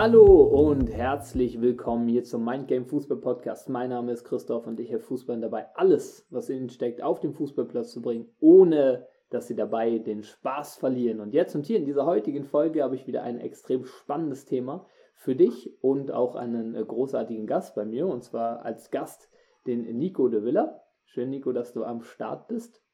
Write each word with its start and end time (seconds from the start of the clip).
Hallo 0.00 0.44
und 0.44 0.92
herzlich 0.92 1.60
willkommen 1.60 2.06
hier 2.06 2.22
zum 2.22 2.44
Mindgame 2.44 2.84
Fußball 2.84 3.16
Podcast. 3.18 3.68
Mein 3.68 3.90
Name 3.90 4.12
ist 4.12 4.22
Christoph 4.22 4.68
und 4.68 4.78
ich 4.78 4.92
helfe 4.92 5.06
Fußballern 5.06 5.42
dabei, 5.42 5.66
alles, 5.74 6.24
was 6.30 6.48
in 6.48 6.58
ihnen 6.58 6.68
steckt, 6.68 7.02
auf 7.02 7.18
den 7.18 7.34
Fußballplatz 7.34 7.90
zu 7.90 8.00
bringen, 8.00 8.32
ohne 8.38 9.08
dass 9.30 9.48
sie 9.48 9.56
dabei 9.56 9.98
den 9.98 10.22
Spaß 10.22 10.76
verlieren. 10.76 11.18
Und 11.18 11.34
jetzt 11.34 11.56
und 11.56 11.66
hier 11.66 11.78
in 11.78 11.84
dieser 11.84 12.06
heutigen 12.06 12.44
Folge 12.44 12.84
habe 12.84 12.94
ich 12.94 13.08
wieder 13.08 13.24
ein 13.24 13.40
extrem 13.40 13.84
spannendes 13.86 14.44
Thema 14.44 14.86
für 15.16 15.34
dich 15.34 15.76
und 15.82 16.12
auch 16.12 16.36
einen 16.36 16.76
äh, 16.76 16.84
großartigen 16.84 17.48
Gast 17.48 17.74
bei 17.74 17.84
mir, 17.84 18.06
und 18.06 18.22
zwar 18.22 18.64
als 18.64 18.92
Gast 18.92 19.28
den 19.66 19.82
Nico 19.98 20.28
de 20.28 20.44
Villa. 20.44 20.80
Schön, 21.06 21.30
Nico, 21.30 21.50
dass 21.50 21.72
du 21.72 21.82
am 21.82 22.02
Start 22.02 22.46
bist. 22.46 22.84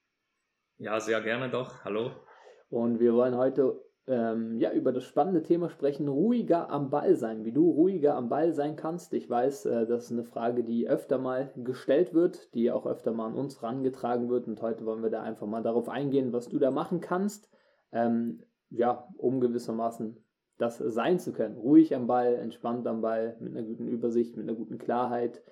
Ja, 0.79 0.99
sehr 1.01 1.21
gerne 1.21 1.51
doch. 1.51 1.85
Hallo. 1.85 2.13
Und 2.71 2.99
wir 2.99 3.13
wollen 3.13 3.37
heute 3.37 3.79
ähm, 4.07 4.59
ja, 4.59 4.71
über 4.73 4.93
das 4.93 5.05
spannende 5.05 5.43
Thema 5.43 5.71
sprechen, 5.71 6.09
ruhiger 6.09 6.71
am 6.71 6.91
Ball 6.91 7.15
sein, 7.17 7.45
wie 7.45 7.53
du 7.53 7.71
ruhiger 7.71 8.15
am 8.17 8.29
Ball 8.29 8.53
sein 8.53 8.77
kannst. 8.77 9.15
Ich 9.15 9.31
weiß, 9.31 9.67
äh, 9.67 9.87
das 9.87 10.05
ist 10.05 10.13
eine 10.13 10.25
Frage, 10.25 10.63
die 10.63 10.89
öfter 10.89 11.19
mal 11.19 11.53
gestellt 11.57 12.13
wird, 12.13 12.55
die 12.55 12.71
auch 12.71 12.87
öfter 12.87 13.13
mal 13.13 13.29
an 13.29 13.35
uns 13.35 13.63
rangetragen 13.63 14.29
wird 14.29 14.47
und 14.47 14.61
heute 14.61 14.85
wollen 14.85 15.03
wir 15.03 15.11
da 15.11 15.23
einfach 15.23 15.47
mal 15.47 15.63
darauf 15.63 15.89
eingehen, 15.89 16.33
was 16.33 16.49
du 16.49 16.59
da 16.59 16.71
machen 16.71 17.01
kannst, 17.01 17.51
ähm, 17.93 18.43
ja, 18.69 19.09
um 19.17 19.41
gewissermaßen 19.41 20.23
das 20.59 20.79
sein 20.79 21.19
zu 21.19 21.33
können. 21.33 21.57
Ruhig 21.57 21.95
am 21.95 22.07
Ball, 22.07 22.35
entspannt 22.35 22.87
am 22.87 23.01
Ball, 23.01 23.37
mit 23.41 23.57
einer 23.57 23.67
guten 23.67 23.89
Übersicht, 23.89 24.37
mit 24.37 24.49
einer 24.49 24.57
guten 24.57 24.79
Klarheit. 24.79 25.43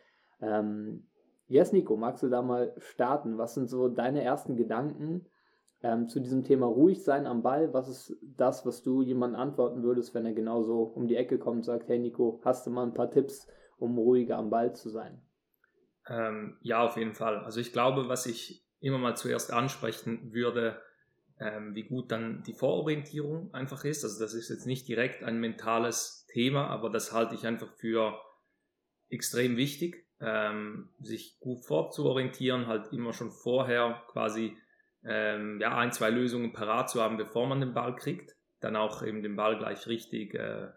Ähm, 0.41 1.09
yes, 1.47 1.73
Nico, 1.73 1.97
magst 1.97 2.23
du 2.23 2.29
da 2.29 2.43
mal 2.43 2.75
starten? 2.79 3.39
Was 3.39 3.55
sind 3.55 3.69
so 3.69 3.89
deine 3.89 4.23
ersten 4.23 4.57
Gedanken? 4.57 5.27
Ähm, 5.83 6.09
zu 6.09 6.21
diesem 6.21 6.45
Thema 6.45 6.67
ruhig 6.67 7.03
sein 7.03 7.27
am 7.27 7.43
Ball. 7.43 7.73
Was 7.73 7.89
ist 7.89 8.17
das, 8.23 8.65
was 8.65 8.83
du 8.83 9.03
jemandem 9.03 9.41
antworten 9.41 9.83
würdest, 9.83 10.15
wenn 10.15 10.27
er 10.27 10.33
genauso 10.33 10.83
um 10.83 11.09
die 11.09 11.17
Ecke 11.17 11.39
kommt 11.39 11.59
und 11.59 11.65
sagt, 11.65 11.89
hey 11.89 11.99
Nico, 11.99 12.41
hast 12.45 12.67
du 12.67 12.71
mal 12.71 12.85
ein 12.85 12.95
paar 12.95 13.11
Tipps, 13.11 13.49
um 13.79 13.99
ruhiger 13.99 14.37
am 14.37 14.51
Ball 14.51 14.75
zu 14.75 14.91
sein? 14.91 15.21
Ähm, 16.09 16.57
ja, 16.61 16.85
auf 16.85 16.97
jeden 16.97 17.15
Fall. 17.15 17.39
Also 17.39 17.61
ich 17.61 17.73
glaube, 17.73 18.09
was 18.09 18.27
ich 18.27 18.65
immer 18.81 18.99
mal 18.99 19.17
zuerst 19.17 19.53
ansprechen 19.53 20.33
würde, 20.33 20.81
ähm, 21.39 21.75
wie 21.75 21.85
gut 21.85 22.11
dann 22.13 22.43
die 22.45 22.55
Vororientierung 22.55 23.53
einfach 23.53 23.85
ist. 23.85 24.05
Also 24.05 24.21
das 24.21 24.35
ist 24.35 24.49
jetzt 24.49 24.67
nicht 24.67 24.87
direkt 24.89 25.23
ein 25.23 25.41
mentales 25.41 26.27
Thema, 26.33 26.69
aber 26.69 26.91
das 26.91 27.13
halte 27.13 27.35
ich 27.35 27.47
einfach 27.47 27.73
für 27.75 28.21
extrem 29.09 29.57
wichtig, 29.57 30.07
ähm, 30.21 30.91
sich 31.01 31.39
gut 31.41 31.65
vorzuorientieren, 31.65 32.67
halt 32.67 32.93
immer 32.93 33.13
schon 33.13 33.31
vorher 33.31 34.03
quasi 34.09 34.57
ähm, 35.05 35.61
ja, 35.61 35.77
ein, 35.77 35.93
zwei 35.93 36.11
Lösungen 36.11 36.53
parat 36.53 36.91
zu 36.91 37.03
haben, 37.03 37.17
bevor 37.17 37.47
man 37.47 37.61
den 37.61 37.75
Ball 37.75 37.97
kriegt. 37.97 38.37
Dann 38.61 38.77
auch 38.77 39.03
eben 39.03 39.23
den 39.23 39.37
Ball 39.37 39.59
gleich 39.59 39.87
richtig 39.87 40.35
äh, 40.35 40.69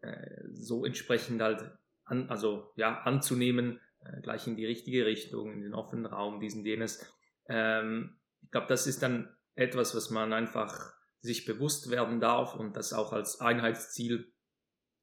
äh, 0.00 0.44
so 0.52 0.84
entsprechend 0.84 1.40
halt 1.42 1.70
an, 2.04 2.28
also, 2.28 2.72
ja, 2.76 3.00
anzunehmen, 3.02 3.80
äh, 4.04 4.20
gleich 4.20 4.46
in 4.46 4.56
die 4.56 4.66
richtige 4.66 5.06
Richtung, 5.06 5.52
in 5.52 5.62
den 5.62 5.74
offenen 5.74 6.06
Raum, 6.06 6.40
diesen, 6.40 6.64
jenes. 6.64 7.10
Ähm, 7.48 8.18
ich 8.42 8.50
glaube, 8.50 8.66
das 8.68 8.86
ist 8.86 9.02
dann 9.02 9.34
etwas, 9.54 9.96
was 9.96 10.10
man 10.10 10.32
einfach 10.32 10.92
sich 11.20 11.46
bewusst 11.46 11.90
werden 11.90 12.20
darf 12.20 12.54
und 12.54 12.76
das 12.76 12.92
auch 12.92 13.12
als 13.12 13.40
Einheitsziel, 13.40 14.32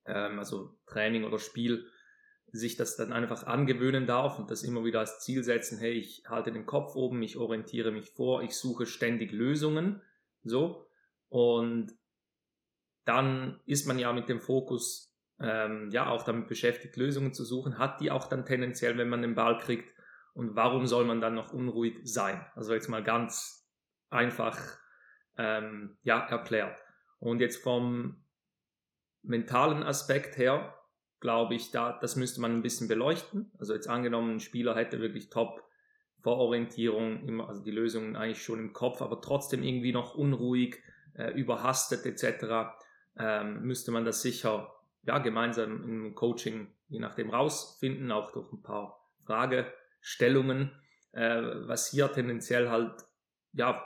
ähm, 0.05 0.37
also 0.37 0.77
Training 0.85 1.23
oder 1.23 1.39
Spiel, 1.39 1.87
sich 2.51 2.75
das 2.75 2.97
dann 2.97 3.13
einfach 3.13 3.45
angewöhnen 3.45 4.05
darf 4.05 4.37
und 4.37 4.51
das 4.51 4.63
immer 4.63 4.83
wieder 4.83 4.99
als 4.99 5.19
Ziel 5.19 5.43
setzen, 5.43 5.77
hey, 5.77 5.93
ich 5.93 6.23
halte 6.27 6.51
den 6.51 6.65
Kopf 6.65 6.95
oben, 6.95 7.21
ich 7.21 7.37
orientiere 7.37 7.91
mich 7.91 8.09
vor, 8.09 8.43
ich 8.43 8.55
suche 8.55 8.85
ständig 8.85 9.31
Lösungen, 9.31 10.01
so. 10.43 10.87
Und 11.29 11.93
dann 13.05 13.59
ist 13.65 13.87
man 13.87 13.99
ja 13.99 14.11
mit 14.11 14.27
dem 14.27 14.41
Fokus 14.41 15.15
ähm, 15.39 15.89
ja 15.91 16.09
auch 16.09 16.23
damit 16.23 16.47
beschäftigt, 16.47 16.97
Lösungen 16.97 17.33
zu 17.33 17.45
suchen, 17.45 17.77
hat 17.77 18.01
die 18.01 18.11
auch 18.11 18.27
dann 18.27 18.45
tendenziell, 18.45 18.97
wenn 18.97 19.09
man 19.09 19.21
den 19.21 19.35
Ball 19.35 19.57
kriegt. 19.57 19.93
Und 20.33 20.55
warum 20.55 20.87
soll 20.87 21.05
man 21.05 21.21
dann 21.21 21.35
noch 21.35 21.51
unruhig 21.53 21.99
sein? 22.03 22.45
Also 22.55 22.73
jetzt 22.73 22.89
mal 22.89 23.03
ganz 23.03 23.67
einfach 24.09 24.57
ähm, 25.37 25.97
ja 26.03 26.19
erklärt. 26.19 26.77
Und 27.19 27.39
jetzt 27.39 27.63
vom 27.63 28.23
mentalen 29.23 29.83
Aspekt 29.83 30.37
her 30.37 30.75
glaube 31.21 31.55
ich, 31.55 31.71
da, 31.71 31.97
das 32.01 32.17
müsste 32.17 32.41
man 32.41 32.51
ein 32.51 32.61
bisschen 32.61 32.87
beleuchten. 32.87 33.51
Also 33.57 33.73
jetzt 33.73 33.87
angenommen, 33.87 34.35
ein 34.35 34.39
Spieler 34.39 34.75
hätte 34.75 34.99
wirklich 34.99 35.29
top 35.29 35.63
Vororientierung, 36.19 37.41
also 37.41 37.63
die 37.63 37.71
Lösungen 37.71 38.15
eigentlich 38.15 38.43
schon 38.43 38.59
im 38.59 38.73
Kopf, 38.73 39.01
aber 39.01 39.21
trotzdem 39.21 39.63
irgendwie 39.63 39.93
noch 39.93 40.15
unruhig, 40.15 40.83
äh, 41.13 41.31
überhastet 41.31 42.05
etc., 42.05 42.73
ähm, 43.17 43.61
müsste 43.63 43.91
man 43.91 44.05
das 44.05 44.21
sicher 44.21 44.73
ja, 45.03 45.17
gemeinsam 45.19 45.83
im 45.83 46.15
Coaching 46.15 46.67
je 46.91 46.99
nachdem 46.99 47.29
rausfinden, 47.29 48.11
auch 48.11 48.31
durch 48.31 48.51
ein 48.51 48.61
paar 48.61 49.09
Fragestellungen, 49.25 50.71
äh, 51.13 51.41
was 51.65 51.89
hier 51.89 52.11
tendenziell 52.11 52.69
halt 52.69 53.05
ja, 53.53 53.83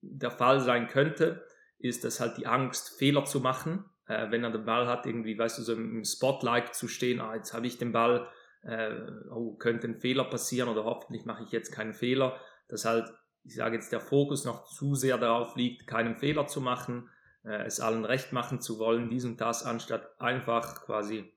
der 0.00 0.30
Fall 0.30 0.60
sein 0.60 0.86
könnte, 0.86 1.44
ist, 1.78 2.04
dass 2.04 2.20
halt 2.20 2.38
die 2.38 2.46
Angst, 2.46 2.96
Fehler 2.98 3.24
zu 3.24 3.40
machen, 3.40 3.84
äh, 4.06 4.30
wenn 4.30 4.44
er 4.44 4.50
den 4.50 4.64
Ball 4.64 4.86
hat, 4.86 5.06
irgendwie, 5.06 5.38
weißt 5.38 5.58
du, 5.58 5.62
so 5.62 5.72
im 5.74 6.04
Spotlight 6.04 6.74
zu 6.74 6.88
stehen, 6.88 7.20
ah, 7.20 7.34
jetzt 7.34 7.52
habe 7.52 7.66
ich 7.66 7.78
den 7.78 7.92
Ball, 7.92 8.28
äh, 8.62 8.90
oh, 9.30 9.54
könnte 9.54 9.88
ein 9.88 9.96
Fehler 9.96 10.24
passieren 10.24 10.68
oder 10.68 10.84
hoffentlich 10.84 11.24
mache 11.24 11.44
ich 11.44 11.52
jetzt 11.52 11.72
keinen 11.72 11.94
Fehler, 11.94 12.38
dass 12.68 12.84
halt, 12.84 13.12
ich 13.44 13.54
sage 13.54 13.76
jetzt, 13.76 13.92
der 13.92 14.00
Fokus 14.00 14.44
noch 14.44 14.64
zu 14.64 14.94
sehr 14.94 15.18
darauf 15.18 15.56
liegt, 15.56 15.86
keinen 15.86 16.16
Fehler 16.16 16.46
zu 16.46 16.60
machen, 16.60 17.08
äh, 17.44 17.64
es 17.64 17.80
allen 17.80 18.04
recht 18.04 18.32
machen 18.32 18.60
zu 18.60 18.78
wollen, 18.78 19.10
dies 19.10 19.24
und 19.24 19.40
das, 19.40 19.64
anstatt 19.64 20.20
einfach 20.20 20.84
quasi, 20.84 21.32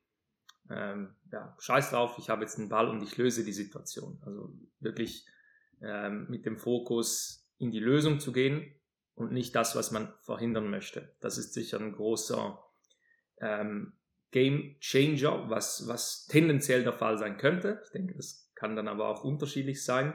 ähm, 0.70 1.16
ja, 1.32 1.56
scheiß 1.60 1.92
drauf, 1.92 2.16
ich 2.18 2.30
habe 2.30 2.42
jetzt 2.42 2.60
einen 2.60 2.70
Ball 2.70 2.88
und 2.88 3.02
ich 3.02 3.18
löse 3.18 3.44
die 3.44 3.54
Situation. 3.54 4.20
Also 4.26 4.54
wirklich 4.80 5.26
ähm, 5.82 6.28
mit 6.30 6.46
dem 6.46 6.58
Fokus 6.58 7.48
in 7.58 7.72
die 7.72 7.80
Lösung 7.80 8.20
zu 8.20 8.32
gehen 8.32 8.79
und 9.20 9.34
nicht 9.34 9.54
das, 9.54 9.76
was 9.76 9.92
man 9.92 10.14
verhindern 10.22 10.70
möchte. 10.70 11.14
Das 11.20 11.38
ist 11.38 11.54
sicher 11.54 11.78
ein 11.78 11.92
großer 11.92 12.58
ähm, 13.42 13.92
Game 14.32 14.78
Changer, 14.80 15.50
was, 15.50 15.90
was 15.90 16.26
tendenziell 16.28 16.84
der 16.84 16.94
Fall 16.94 17.18
sein 17.18 17.38
könnte. 17.38 17.82
Ich 17.84 17.92
denke, 17.92 18.16
das 18.16 18.50
kann 18.56 18.78
dann 18.78 18.88
aber 18.88 19.10
auch 19.10 19.26
unterschiedlich 19.26 19.84
sein. 19.84 20.14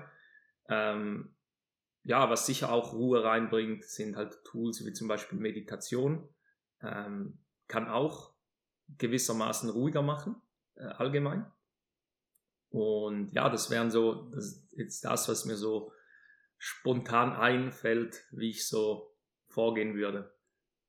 Ähm, 0.71 1.35
ja, 2.03 2.31
was 2.31 2.47
sicher 2.47 2.73
auch 2.73 2.95
Ruhe 2.95 3.23
reinbringt, 3.23 3.85
sind 3.85 4.17
halt 4.17 4.43
Tools 4.45 4.87
wie 4.87 4.93
zum 4.95 5.07
Beispiel 5.07 5.39
Meditation. 5.39 6.27
Ähm, 6.83 7.39
kann 7.69 7.89
auch 7.89 8.33
gewissermaßen 8.97 9.69
ruhiger 9.69 10.01
machen, 10.01 10.37
äh, 10.77 10.85
allgemein. 10.85 11.45
Und 12.71 13.33
ja, 13.35 13.51
das 13.51 13.69
wären 13.69 13.91
so, 13.91 14.31
das 14.31 14.47
ist 14.47 14.73
jetzt 14.73 15.05
das, 15.05 15.29
was 15.29 15.45
mir 15.45 15.57
so 15.57 15.93
spontan 16.67 17.35
einfällt, 17.35 18.25
wie 18.33 18.49
ich 18.49 18.67
so 18.67 19.11
vorgehen 19.49 19.97
würde. 19.97 20.33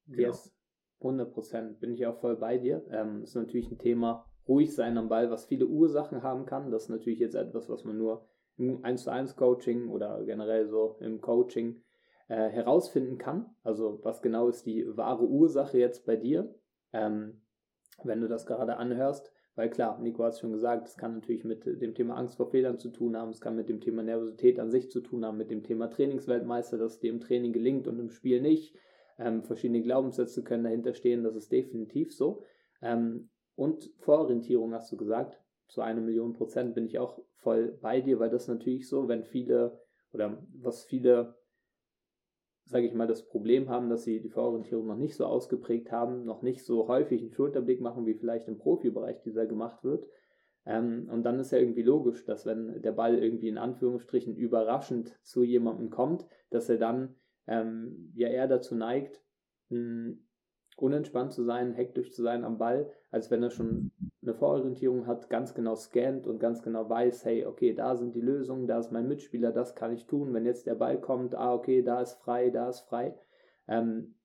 Genau. 0.07 0.29
Yes, 0.29 0.55
100 0.99 1.33
Prozent. 1.33 1.79
Bin 1.81 1.91
ich 1.91 2.07
auch 2.07 2.17
voll 2.21 2.37
bei 2.37 2.57
dir. 2.57 2.85
Ähm, 2.91 3.23
ist 3.23 3.35
natürlich 3.35 3.69
ein 3.69 3.77
Thema, 3.77 4.25
ruhig 4.47 4.73
sein 4.73 4.97
am 4.97 5.09
Ball, 5.09 5.29
was 5.29 5.47
viele 5.47 5.67
Ursachen 5.67 6.23
haben 6.23 6.45
kann. 6.45 6.71
Das 6.71 6.83
ist 6.83 6.89
natürlich 6.89 7.19
jetzt 7.19 7.35
etwas, 7.35 7.67
was 7.67 7.83
man 7.83 7.97
nur 7.97 8.25
im 8.55 8.85
1 8.85 9.03
zu 9.03 9.11
1 9.11 9.35
Coaching 9.35 9.89
oder 9.89 10.23
generell 10.23 10.69
so 10.69 10.95
im 11.01 11.19
Coaching 11.19 11.83
äh, 12.29 12.47
herausfinden 12.47 13.17
kann. 13.17 13.53
Also 13.61 13.99
was 14.01 14.21
genau 14.21 14.47
ist 14.47 14.65
die 14.65 14.85
wahre 14.95 15.25
Ursache 15.25 15.77
jetzt 15.77 16.05
bei 16.05 16.15
dir? 16.15 16.55
Ähm, 16.93 17.41
wenn 18.01 18.21
du 18.21 18.29
das 18.29 18.45
gerade 18.45 18.77
anhörst, 18.77 19.29
weil 19.55 19.69
klar, 19.69 19.99
Nico 19.99 20.23
hat 20.23 20.33
es 20.33 20.39
schon 20.39 20.51
gesagt, 20.51 20.87
es 20.87 20.97
kann 20.97 21.13
natürlich 21.13 21.45
mit 21.45 21.65
dem 21.65 21.95
Thema 21.95 22.15
Angst 22.15 22.35
vor 22.35 22.47
Fehlern 22.47 22.77
zu 22.77 22.89
tun 22.89 23.15
haben, 23.15 23.31
es 23.31 23.41
kann 23.41 23.55
mit 23.55 23.69
dem 23.69 23.79
Thema 23.79 24.03
Nervosität 24.03 24.59
an 24.59 24.69
sich 24.69 24.91
zu 24.91 25.01
tun 25.01 25.25
haben, 25.25 25.37
mit 25.37 25.49
dem 25.49 25.63
Thema 25.63 25.89
Trainingsweltmeister, 25.89 26.77
dass 26.77 26.99
dir 26.99 27.09
im 27.09 27.21
Training 27.21 27.53
gelingt 27.53 27.87
und 27.87 27.99
im 27.99 28.09
Spiel 28.09 28.41
nicht. 28.41 28.75
Ähm, 29.17 29.43
verschiedene 29.43 29.81
Glaubenssätze 29.81 30.43
können 30.43 30.65
dahinter 30.65 30.93
stehen, 30.93 31.23
das 31.23 31.35
ist 31.35 31.51
definitiv 31.51 32.13
so. 32.13 32.43
Ähm, 32.81 33.29
und 33.55 33.89
Vororientierung 33.99 34.73
hast 34.73 34.91
du 34.91 34.97
gesagt, 34.97 35.41
zu 35.67 35.81
einer 35.81 36.01
Million 36.01 36.33
Prozent 36.33 36.75
bin 36.75 36.85
ich 36.85 36.99
auch 36.99 37.21
voll 37.37 37.77
bei 37.81 38.01
dir, 38.01 38.19
weil 38.19 38.29
das 38.29 38.47
natürlich 38.47 38.89
so, 38.89 39.07
wenn 39.07 39.23
viele 39.23 39.79
oder 40.11 40.41
was 40.53 40.83
viele 40.83 41.35
sage 42.65 42.87
ich 42.87 42.93
mal, 42.93 43.07
das 43.07 43.27
Problem 43.27 43.69
haben, 43.69 43.89
dass 43.89 44.03
sie 44.03 44.19
die 44.19 44.29
Vororientierung 44.29 44.87
noch 44.87 44.97
nicht 44.97 45.15
so 45.15 45.25
ausgeprägt 45.25 45.91
haben, 45.91 46.25
noch 46.25 46.41
nicht 46.41 46.65
so 46.65 46.87
häufig 46.87 47.21
einen 47.21 47.31
Schulterblick 47.31 47.79
machen, 47.79 48.05
wie 48.05 48.15
vielleicht 48.15 48.47
im 48.47 48.57
Profibereich 48.57 49.21
dieser 49.21 49.45
gemacht 49.45 49.83
wird. 49.83 50.09
Ähm, 50.65 51.07
und 51.11 51.23
dann 51.23 51.39
ist 51.39 51.51
ja 51.51 51.59
irgendwie 51.59 51.83
logisch, 51.83 52.25
dass 52.25 52.45
wenn 52.45 52.81
der 52.81 52.91
Ball 52.91 53.17
irgendwie 53.19 53.49
in 53.49 53.59
Anführungsstrichen 53.59 54.35
überraschend 54.35 55.17
zu 55.23 55.43
jemandem 55.43 55.91
kommt, 55.91 56.25
dass 56.49 56.67
er 56.69 56.77
dann 56.77 57.15
ähm, 57.45 58.11
ja 58.15 58.29
eher 58.29 58.47
dazu 58.47 58.73
neigt, 58.73 59.21
mh, 59.69 60.15
unentspannt 60.75 61.33
zu 61.33 61.43
sein, 61.43 61.73
hektisch 61.73 62.11
zu 62.11 62.21
sein 62.21 62.43
am 62.43 62.57
Ball, 62.57 62.91
als 63.11 63.31
wenn 63.31 63.43
er 63.43 63.49
schon 63.49 63.91
eine 64.21 64.33
Vororientierung 64.33 65.07
hat, 65.07 65.29
ganz 65.29 65.53
genau 65.53 65.75
scannt 65.75 66.27
und 66.27 66.39
ganz 66.39 66.61
genau 66.61 66.89
weiß, 66.89 67.25
hey, 67.25 67.45
okay, 67.45 67.73
da 67.73 67.95
sind 67.95 68.15
die 68.15 68.21
Lösungen, 68.21 68.67
da 68.67 68.79
ist 68.79 68.91
mein 68.91 69.07
Mitspieler, 69.07 69.51
das 69.51 69.75
kann 69.75 69.93
ich 69.93 70.05
tun. 70.05 70.33
Wenn 70.33 70.45
jetzt 70.45 70.65
der 70.67 70.75
Ball 70.75 70.99
kommt, 70.99 71.35
ah, 71.35 71.53
okay, 71.53 71.81
da 71.81 72.01
ist 72.01 72.15
frei, 72.15 72.49
da 72.49 72.69
ist 72.69 72.81
frei. 72.81 73.15
Ähm, 73.67 74.15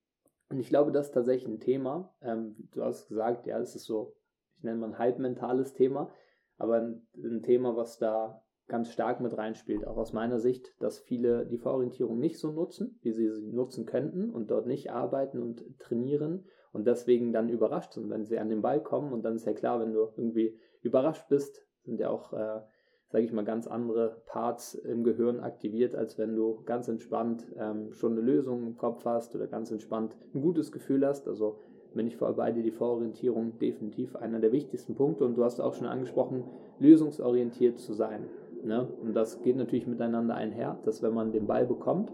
Und 0.49 0.59
ich 0.59 0.67
glaube, 0.69 0.91
das 0.91 1.07
ist 1.07 1.13
tatsächlich 1.13 1.47
ein 1.47 1.59
Thema. 1.61 2.13
Ähm, 2.21 2.55
du 2.71 2.83
hast 2.83 3.07
gesagt, 3.07 3.47
ja, 3.47 3.57
es 3.59 3.75
ist 3.75 3.85
so, 3.85 4.13
ich 4.57 4.63
nenne 4.63 4.79
mal 4.79 4.87
ein 4.87 4.99
halbmentales 4.99 5.73
Thema, 5.73 6.11
aber 6.57 6.81
ein, 6.81 7.07
ein 7.15 7.41
Thema, 7.43 7.75
was 7.77 7.97
da 7.97 8.43
ganz 8.71 8.89
stark 8.89 9.19
mit 9.19 9.37
reinspielt, 9.37 9.85
auch 9.85 9.97
aus 9.97 10.13
meiner 10.13 10.39
Sicht, 10.39 10.73
dass 10.79 10.97
viele 10.97 11.45
die 11.45 11.57
Vororientierung 11.57 12.17
nicht 12.17 12.39
so 12.39 12.51
nutzen, 12.51 12.97
wie 13.01 13.11
sie 13.11 13.29
sie 13.29 13.51
nutzen 13.51 13.85
könnten 13.85 14.29
und 14.29 14.49
dort 14.49 14.65
nicht 14.65 14.91
arbeiten 14.91 15.39
und 15.39 15.77
trainieren 15.77 16.45
und 16.71 16.87
deswegen 16.87 17.33
dann 17.33 17.49
überrascht 17.49 17.91
sind, 17.93 18.09
wenn 18.09 18.23
sie 18.23 18.39
an 18.39 18.47
den 18.47 18.61
Ball 18.61 18.81
kommen. 18.81 19.11
Und 19.11 19.23
dann 19.23 19.35
ist 19.35 19.45
ja 19.45 19.53
klar, 19.53 19.81
wenn 19.81 19.91
du 19.91 20.07
irgendwie 20.15 20.57
überrascht 20.81 21.27
bist, 21.27 21.67
sind 21.83 21.99
ja 21.99 22.09
auch, 22.09 22.31
äh, 22.31 22.61
sage 23.09 23.25
ich 23.25 23.33
mal, 23.33 23.43
ganz 23.43 23.67
andere 23.67 24.21
Parts 24.25 24.73
im 24.73 25.03
Gehirn 25.03 25.41
aktiviert, 25.41 25.93
als 25.93 26.17
wenn 26.17 26.33
du 26.33 26.63
ganz 26.63 26.87
entspannt 26.87 27.45
ähm, 27.57 27.91
schon 27.91 28.13
eine 28.13 28.21
Lösung 28.21 28.65
im 28.65 28.77
Kopf 28.77 29.03
hast 29.03 29.35
oder 29.35 29.47
ganz 29.47 29.69
entspannt 29.69 30.15
ein 30.33 30.41
gutes 30.41 30.71
Gefühl 30.71 31.05
hast. 31.05 31.27
Also 31.27 31.59
bin 31.93 32.07
ich 32.07 32.15
voll 32.15 32.33
bei 32.35 32.53
dir, 32.53 32.63
die 32.63 32.71
Vororientierung 32.71 33.59
definitiv 33.59 34.15
einer 34.15 34.39
der 34.39 34.53
wichtigsten 34.53 34.95
Punkte. 34.95 35.25
Und 35.25 35.35
du 35.35 35.43
hast 35.43 35.59
auch 35.59 35.73
schon 35.73 35.87
angesprochen, 35.87 36.45
lösungsorientiert 36.79 37.79
zu 37.79 37.91
sein. 37.91 38.29
Ne? 38.63 38.87
Und 39.01 39.15
das 39.15 39.41
geht 39.41 39.57
natürlich 39.57 39.87
miteinander 39.87 40.35
einher, 40.35 40.77
dass 40.83 41.01
wenn 41.01 41.13
man 41.13 41.31
den 41.31 41.47
Ball 41.47 41.65
bekommt, 41.65 42.11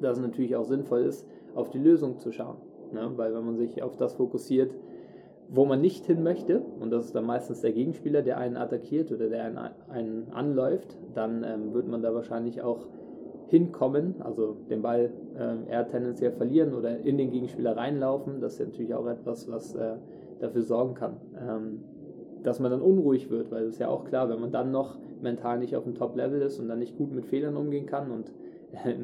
dass 0.00 0.18
es 0.18 0.22
natürlich 0.22 0.56
auch 0.56 0.64
sinnvoll 0.64 1.02
ist, 1.02 1.26
auf 1.54 1.70
die 1.70 1.78
Lösung 1.78 2.18
zu 2.18 2.32
schauen. 2.32 2.56
Ne? 2.92 3.10
Weil 3.16 3.34
wenn 3.34 3.44
man 3.44 3.56
sich 3.56 3.82
auf 3.82 3.96
das 3.96 4.14
fokussiert, 4.14 4.74
wo 5.48 5.64
man 5.64 5.80
nicht 5.80 6.04
hin 6.06 6.22
möchte, 6.22 6.60
und 6.80 6.90
das 6.90 7.06
ist 7.06 7.14
dann 7.14 7.24
meistens 7.24 7.60
der 7.60 7.72
Gegenspieler, 7.72 8.22
der 8.22 8.38
einen 8.38 8.56
attackiert 8.56 9.12
oder 9.12 9.28
der 9.28 9.44
einen, 9.44 9.58
einen 9.88 10.32
anläuft, 10.32 10.96
dann 11.14 11.44
ähm, 11.44 11.72
wird 11.72 11.88
man 11.88 12.02
da 12.02 12.14
wahrscheinlich 12.14 12.62
auch 12.62 12.88
hinkommen, 13.48 14.16
also 14.20 14.56
den 14.68 14.82
Ball 14.82 15.12
äh, 15.38 15.70
eher 15.70 15.86
tendenziell 15.86 16.32
verlieren 16.32 16.74
oder 16.74 16.98
in 16.98 17.16
den 17.16 17.30
Gegenspieler 17.30 17.76
reinlaufen. 17.76 18.40
Das 18.40 18.54
ist 18.54 18.66
natürlich 18.66 18.94
auch 18.94 19.06
etwas, 19.06 19.48
was 19.48 19.74
äh, 19.76 19.94
dafür 20.40 20.62
sorgen 20.62 20.94
kann, 20.94 21.16
ähm, 21.40 21.84
dass 22.42 22.58
man 22.58 22.72
dann 22.72 22.80
unruhig 22.80 23.30
wird, 23.30 23.50
weil 23.52 23.64
es 23.64 23.74
ist 23.74 23.78
ja 23.78 23.88
auch 23.88 24.04
klar, 24.04 24.28
wenn 24.28 24.40
man 24.40 24.50
dann 24.50 24.72
noch 24.72 24.98
mental 25.22 25.58
nicht 25.58 25.76
auf 25.76 25.84
dem 25.84 25.94
Top-Level 25.94 26.42
ist 26.42 26.58
und 26.58 26.68
dann 26.68 26.78
nicht 26.78 26.96
gut 26.96 27.12
mit 27.12 27.26
Fehlern 27.26 27.56
umgehen 27.56 27.86
kann 27.86 28.10
und 28.10 28.32
äh, 28.72 28.94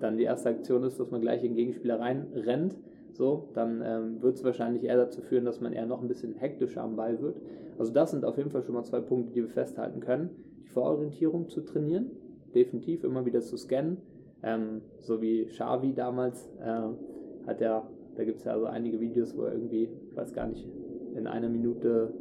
dann 0.00 0.16
die 0.16 0.24
erste 0.24 0.48
Aktion 0.48 0.82
ist, 0.84 0.98
dass 0.98 1.10
man 1.10 1.20
gleich 1.20 1.44
in 1.44 1.54
Gegenspieler 1.54 2.00
reinrennt, 2.00 2.76
so, 3.12 3.48
dann 3.54 3.82
ähm, 3.84 4.22
wird 4.22 4.36
es 4.36 4.44
wahrscheinlich 4.44 4.84
eher 4.84 4.96
dazu 4.96 5.20
führen, 5.20 5.44
dass 5.44 5.60
man 5.60 5.72
eher 5.72 5.86
noch 5.86 6.00
ein 6.00 6.08
bisschen 6.08 6.34
hektischer 6.34 6.82
am 6.82 6.96
Ball 6.96 7.20
wird. 7.20 7.36
Also 7.78 7.92
das 7.92 8.12
sind 8.12 8.24
auf 8.24 8.36
jeden 8.36 8.50
Fall 8.50 8.62
schon 8.62 8.74
mal 8.74 8.84
zwei 8.84 9.00
Punkte, 9.00 9.32
die 9.32 9.42
wir 9.42 9.50
festhalten 9.50 10.00
können. 10.00 10.30
Die 10.64 10.68
Vororientierung 10.68 11.48
zu 11.48 11.60
trainieren, 11.62 12.10
definitiv 12.54 13.04
immer 13.04 13.26
wieder 13.26 13.40
zu 13.40 13.56
scannen, 13.56 13.98
ähm, 14.42 14.82
so 15.00 15.20
wie 15.20 15.44
Xavi 15.44 15.92
damals 15.92 16.48
äh, 16.60 17.46
hat 17.46 17.60
er, 17.60 17.86
da 18.16 18.24
gibt 18.24 18.38
es 18.38 18.44
ja 18.44 18.52
also 18.52 18.66
einige 18.66 19.00
Videos, 19.00 19.36
wo 19.36 19.42
er 19.42 19.52
irgendwie, 19.52 19.90
ich 20.08 20.16
weiß 20.16 20.32
gar 20.32 20.46
nicht, 20.46 20.66
in 21.14 21.26
einer 21.26 21.48
Minute 21.48 22.12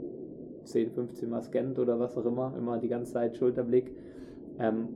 10, 0.70 0.92
15 0.92 1.30
Mal 1.30 1.42
scannt 1.42 1.80
oder 1.80 2.00
was 2.00 2.18
auch 2.18 2.26
immer, 2.26 2.56
immer 2.58 2.78
die 2.78 2.88
ganze 2.88 3.14
Zeit 3.14 3.38
Schulterblick. 3.38 3.96
Ähm, 4.60 4.90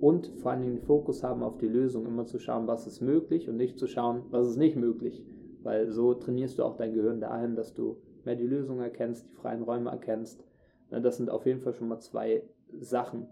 und 0.00 0.30
vor 0.38 0.50
allen 0.50 0.60
Dingen 0.60 0.76
den 0.76 0.82
Fokus 0.82 1.22
haben 1.22 1.42
auf 1.42 1.56
die 1.58 1.68
Lösung, 1.68 2.06
immer 2.06 2.26
zu 2.26 2.38
schauen, 2.38 2.66
was 2.66 2.86
ist 2.86 3.00
möglich 3.00 3.48
und 3.48 3.56
nicht 3.56 3.78
zu 3.78 3.86
schauen, 3.86 4.22
was 4.30 4.48
ist 4.48 4.56
nicht 4.56 4.76
möglich. 4.76 5.24
Weil 5.62 5.90
so 5.90 6.14
trainierst 6.14 6.58
du 6.58 6.64
auch 6.64 6.76
dein 6.76 6.94
Gehirn 6.94 7.20
dahin, 7.20 7.56
dass 7.56 7.72
du 7.72 7.96
mehr 8.24 8.36
die 8.36 8.46
Lösung 8.46 8.80
erkennst, 8.80 9.26
die 9.28 9.34
freien 9.34 9.62
Räume 9.62 9.90
erkennst. 9.90 10.44
Das 10.90 11.16
sind 11.16 11.30
auf 11.30 11.46
jeden 11.46 11.60
Fall 11.60 11.72
schon 11.72 11.88
mal 11.88 11.98
zwei 11.98 12.42
Sachen. 12.78 13.26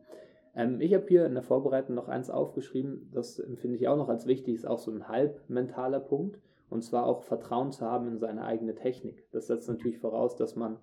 Ähm, 0.56 0.80
ich 0.80 0.94
habe 0.94 1.06
hier 1.06 1.26
in 1.26 1.34
der 1.34 1.42
Vorbereitung 1.42 1.94
noch 1.94 2.08
eins 2.08 2.30
aufgeschrieben, 2.30 3.10
das 3.12 3.38
empfinde 3.38 3.76
ich 3.76 3.88
auch 3.88 3.96
noch 3.96 4.08
als 4.08 4.26
wichtig, 4.26 4.54
ist 4.54 4.66
auch 4.66 4.78
so 4.78 4.90
ein 4.90 5.08
halb 5.08 5.40
mentaler 5.48 6.00
Punkt. 6.00 6.40
Und 6.70 6.82
zwar 6.82 7.06
auch 7.06 7.22
Vertrauen 7.22 7.70
zu 7.72 7.84
haben 7.84 8.08
in 8.08 8.18
seine 8.18 8.44
eigene 8.44 8.74
Technik. 8.74 9.28
Das 9.30 9.46
setzt 9.46 9.68
natürlich 9.68 9.98
voraus, 9.98 10.34
dass 10.34 10.56
man 10.56 10.78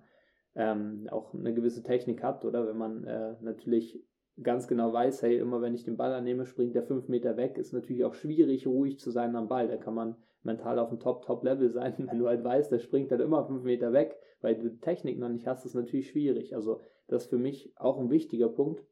ähm, 0.54 1.08
auch 1.10 1.34
eine 1.34 1.54
gewisse 1.54 1.82
Technik 1.82 2.22
hat 2.22 2.44
oder 2.44 2.66
wenn 2.66 2.76
man 2.76 3.04
äh, 3.04 3.36
natürlich 3.40 4.02
ganz 4.42 4.66
genau 4.66 4.92
weiß, 4.92 5.22
hey, 5.22 5.38
immer 5.38 5.60
wenn 5.60 5.74
ich 5.74 5.84
den 5.84 5.96
Ball 5.96 6.12
annehme, 6.12 6.46
springt 6.46 6.74
der 6.74 6.82
fünf 6.82 7.08
Meter 7.08 7.36
weg, 7.36 7.58
ist 7.58 7.72
natürlich 7.72 8.04
auch 8.04 8.14
schwierig, 8.14 8.66
ruhig 8.66 8.98
zu 8.98 9.10
sein 9.10 9.36
am 9.36 9.48
Ball. 9.48 9.68
Da 9.68 9.76
kann 9.76 9.94
man 9.94 10.16
mental 10.42 10.78
auf 10.78 10.88
dem 10.88 11.00
Top-Top-Level 11.00 11.70
sein. 11.70 11.94
Wenn 12.10 12.18
du 12.18 12.26
halt 12.26 12.42
weißt, 12.42 12.72
der 12.72 12.78
springt 12.78 13.10
dann 13.12 13.20
immer 13.20 13.44
fünf 13.44 13.62
Meter 13.62 13.92
weg, 13.92 14.18
weil 14.40 14.56
du 14.56 14.70
Technik 14.78 15.18
noch 15.18 15.28
nicht 15.28 15.46
hast, 15.46 15.64
ist 15.64 15.74
natürlich 15.74 16.10
schwierig. 16.10 16.54
Also 16.54 16.80
das 17.08 17.24
ist 17.24 17.30
für 17.30 17.38
mich 17.38 17.72
auch 17.76 17.98
ein 17.98 18.10
wichtiger 18.10 18.48
Punkt, 18.48 18.84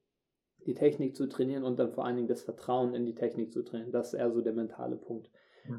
die 0.66 0.74
Technik 0.74 1.16
zu 1.16 1.26
trainieren 1.26 1.64
und 1.64 1.78
dann 1.78 1.90
vor 1.90 2.04
allen 2.04 2.16
Dingen 2.16 2.28
das 2.28 2.42
Vertrauen 2.42 2.94
in 2.94 3.06
die 3.06 3.14
Technik 3.14 3.52
zu 3.52 3.62
trainieren. 3.62 3.92
Das 3.92 4.12
ist 4.12 4.20
eher 4.20 4.30
so 4.30 4.42
der 4.42 4.52
mentale 4.52 4.96
Punkt. 4.96 5.30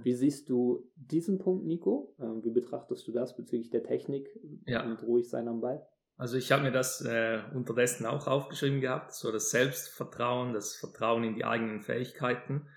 Wie 0.04 0.13
siehst 0.13 0.50
du 0.50 0.89
diesen 0.95 1.39
Punkt, 1.39 1.66
Nico? 1.66 2.16
Ähm, 2.19 2.44
wie 2.44 2.51
betrachtest 2.51 3.07
du 3.07 3.12
das 3.12 3.36
bezüglich 3.36 3.69
der 3.69 3.83
Technik 3.83 4.30
ja. 4.66 4.83
und 4.83 5.01
ruhig 5.04 5.30
sein 5.30 5.48
am 5.48 5.62
Ball? 5.62 5.86
Also 6.18 6.38
ich 6.38 6.51
habe 6.51 6.63
mir 6.63 6.72
das 6.72 7.01
äh, 7.01 7.39
unterdessen 7.54 8.06
auch 8.06 8.28
aufgeschrieben 8.28 8.80
gehabt, 8.80 9.13
so 9.13 9.31
das 9.31 9.50
Selbstvertrauen, 9.50 10.54
das 10.54 10.75
Vertrauen 10.75 11.24
in 11.24 11.33
die 11.33 11.45
eigenen 11.45 11.81
Fähigkeiten. 11.81 12.68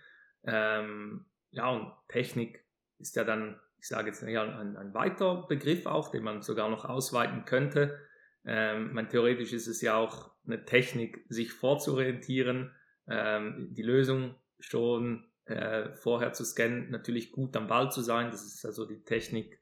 Ähm, 0.45 1.27
ja, 1.51 1.71
und 1.71 1.93
Technik 2.09 2.65
ist 2.99 3.17
ja 3.17 3.25
dann, 3.25 3.61
ich 3.79 3.89
sage 3.89 4.09
jetzt 4.09 4.23
ja, 4.23 4.43
ein, 4.43 4.77
ein 4.77 4.95
weiter 4.95 5.45
Begriff 5.47 5.85
auch, 5.85 6.11
den 6.11 6.25
man 6.25 6.41
sogar 6.41 6.71
noch 6.71 6.87
ausweiten 6.87 7.45
könnte. 7.45 7.99
Ähm, 8.47 8.95
mein, 8.95 9.09
theoretisch 9.09 9.53
ist 9.53 9.67
es 9.67 9.83
ja 9.83 9.97
auch 9.97 10.31
eine 10.47 10.65
Technik, 10.65 11.25
sich 11.29 11.53
vorzurientieren, 11.53 12.73
ähm, 13.09 13.69
die 13.73 13.83
Lösung 13.83 14.37
schon 14.59 15.27
äh, 15.46 15.93
vorher 15.93 16.32
zu 16.32 16.44
scannen, 16.44 16.91
natürlich 16.91 17.32
gut 17.32 17.56
am 17.56 17.67
Ball 17.67 17.91
zu 17.91 18.00
sein. 18.00 18.31
Das 18.31 18.44
ist 18.44 18.64
also 18.64 18.87
die 18.87 19.02
Technik 19.02 19.58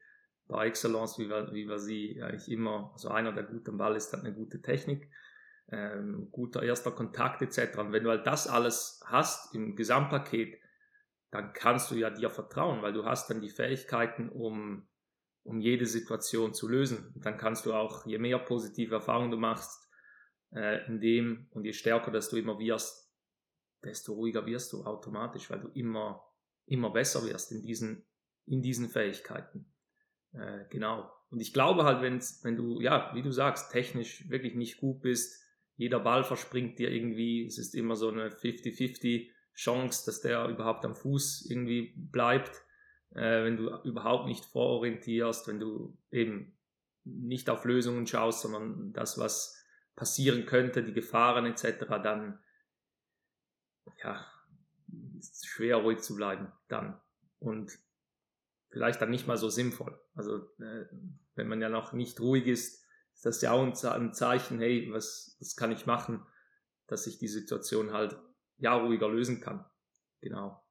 par 0.47 0.65
excellence, 0.65 1.17
wie 1.19 1.29
wir, 1.29 1.53
wie 1.53 1.67
wir 1.67 1.79
sie 1.79 2.21
eigentlich 2.21 2.49
immer, 2.49 2.91
also 2.93 3.09
einer, 3.09 3.33
der 3.33 3.43
gut 3.43 3.67
am 3.69 3.77
Ball 3.77 3.95
ist, 3.95 4.13
hat 4.13 4.21
eine 4.21 4.33
gute 4.33 4.61
Technik, 4.61 5.09
ähm, 5.69 6.29
guter 6.31 6.63
erster 6.63 6.91
Kontakt 6.91 7.41
etc. 7.41 7.77
Und 7.79 7.91
wenn 7.91 8.03
du 8.03 8.09
halt 8.09 8.27
das 8.27 8.47
alles 8.47 9.01
hast 9.05 9.53
im 9.55 9.75
Gesamtpaket, 9.75 10.59
dann 11.31 11.51
kannst 11.53 11.89
du 11.89 11.95
ja 11.95 12.09
dir 12.09 12.29
vertrauen, 12.29 12.81
weil 12.81 12.93
du 12.93 13.05
hast 13.05 13.29
dann 13.29 13.41
die 13.41 13.49
Fähigkeiten, 13.49 14.29
um, 14.29 14.87
um 15.43 15.59
jede 15.59 15.85
Situation 15.85 16.53
zu 16.53 16.67
lösen. 16.67 17.11
Und 17.15 17.25
dann 17.25 17.37
kannst 17.37 17.65
du 17.65 17.73
auch, 17.73 18.05
je 18.05 18.19
mehr 18.19 18.37
positive 18.37 18.95
Erfahrungen 18.95 19.31
du 19.31 19.37
machst, 19.37 19.89
äh, 20.51 20.85
in 20.85 20.99
dem 20.99 21.47
und 21.51 21.65
je 21.65 21.73
stärker, 21.73 22.11
dass 22.11 22.29
du 22.29 22.37
immer 22.37 22.59
wirst, 22.59 23.02
desto 23.83 24.13
ruhiger 24.13 24.45
wirst 24.45 24.73
du 24.73 24.83
automatisch, 24.83 25.49
weil 25.49 25.59
du 25.59 25.67
immer, 25.69 26.23
immer 26.65 26.91
besser 26.91 27.25
wirst 27.25 27.51
in 27.51 27.61
diesen, 27.61 28.05
in 28.45 28.61
diesen 28.61 28.89
Fähigkeiten. 28.89 29.71
Äh, 30.33 30.65
genau. 30.69 31.11
Und 31.29 31.39
ich 31.39 31.53
glaube 31.53 31.83
halt, 31.83 32.01
wenn's, 32.01 32.43
wenn 32.43 32.55
du, 32.55 32.79
ja, 32.79 33.11
wie 33.13 33.21
du 33.21 33.31
sagst, 33.31 33.71
technisch 33.71 34.29
wirklich 34.29 34.55
nicht 34.55 34.77
gut 34.77 35.01
bist, 35.01 35.41
jeder 35.75 35.99
Ball 35.99 36.23
verspringt 36.23 36.77
dir 36.77 36.91
irgendwie, 36.91 37.45
es 37.45 37.57
ist 37.57 37.73
immer 37.73 37.95
so 37.95 38.09
eine 38.09 38.29
50-50 38.29 39.29
Chance, 39.55 40.05
dass 40.05 40.21
der 40.21 40.47
überhaupt 40.47 40.85
am 40.85 40.95
Fuß 40.95 41.47
irgendwie 41.49 41.93
bleibt, 41.97 42.63
äh, 43.11 43.43
wenn 43.43 43.57
du 43.57 43.75
überhaupt 43.83 44.27
nicht 44.27 44.45
vororientierst, 44.45 45.47
wenn 45.47 45.59
du 45.59 45.97
eben 46.11 46.57
nicht 47.03 47.49
auf 47.49 47.65
Lösungen 47.65 48.07
schaust, 48.07 48.41
sondern 48.41 48.93
das, 48.93 49.17
was 49.17 49.59
passieren 49.95 50.45
könnte, 50.45 50.83
die 50.83 50.93
Gefahren 50.93 51.45
etc., 51.45 51.85
dann 52.03 52.39
ja, 54.03 54.25
ist 55.17 55.47
schwer 55.47 55.77
ruhig 55.77 55.99
zu 55.99 56.15
bleiben 56.15 56.51
dann. 56.67 56.99
Und 57.39 57.77
vielleicht 58.69 59.01
dann 59.01 59.09
nicht 59.09 59.27
mal 59.27 59.37
so 59.37 59.49
sinnvoll. 59.49 59.99
Also 60.15 60.37
äh, 60.59 60.85
wenn 61.35 61.47
man 61.47 61.61
ja 61.61 61.69
noch 61.69 61.93
nicht 61.93 62.19
ruhig 62.19 62.47
ist, 62.47 62.83
ist 63.13 63.25
das 63.25 63.41
ja 63.41 63.51
auch 63.51 63.63
ein, 63.63 64.13
Zeichen, 64.13 64.59
hey, 64.59 64.89
was, 64.91 65.37
was 65.39 65.55
kann 65.55 65.71
ich 65.71 65.85
machen, 65.85 66.25
dass 66.87 67.07
ich 67.07 67.19
die 67.19 67.27
Situation 67.27 67.93
halt 67.93 68.17
ja 68.57 68.75
ruhiger 68.75 69.09
lösen 69.09 69.41
kann. 69.41 69.65
Genau. 70.21 70.63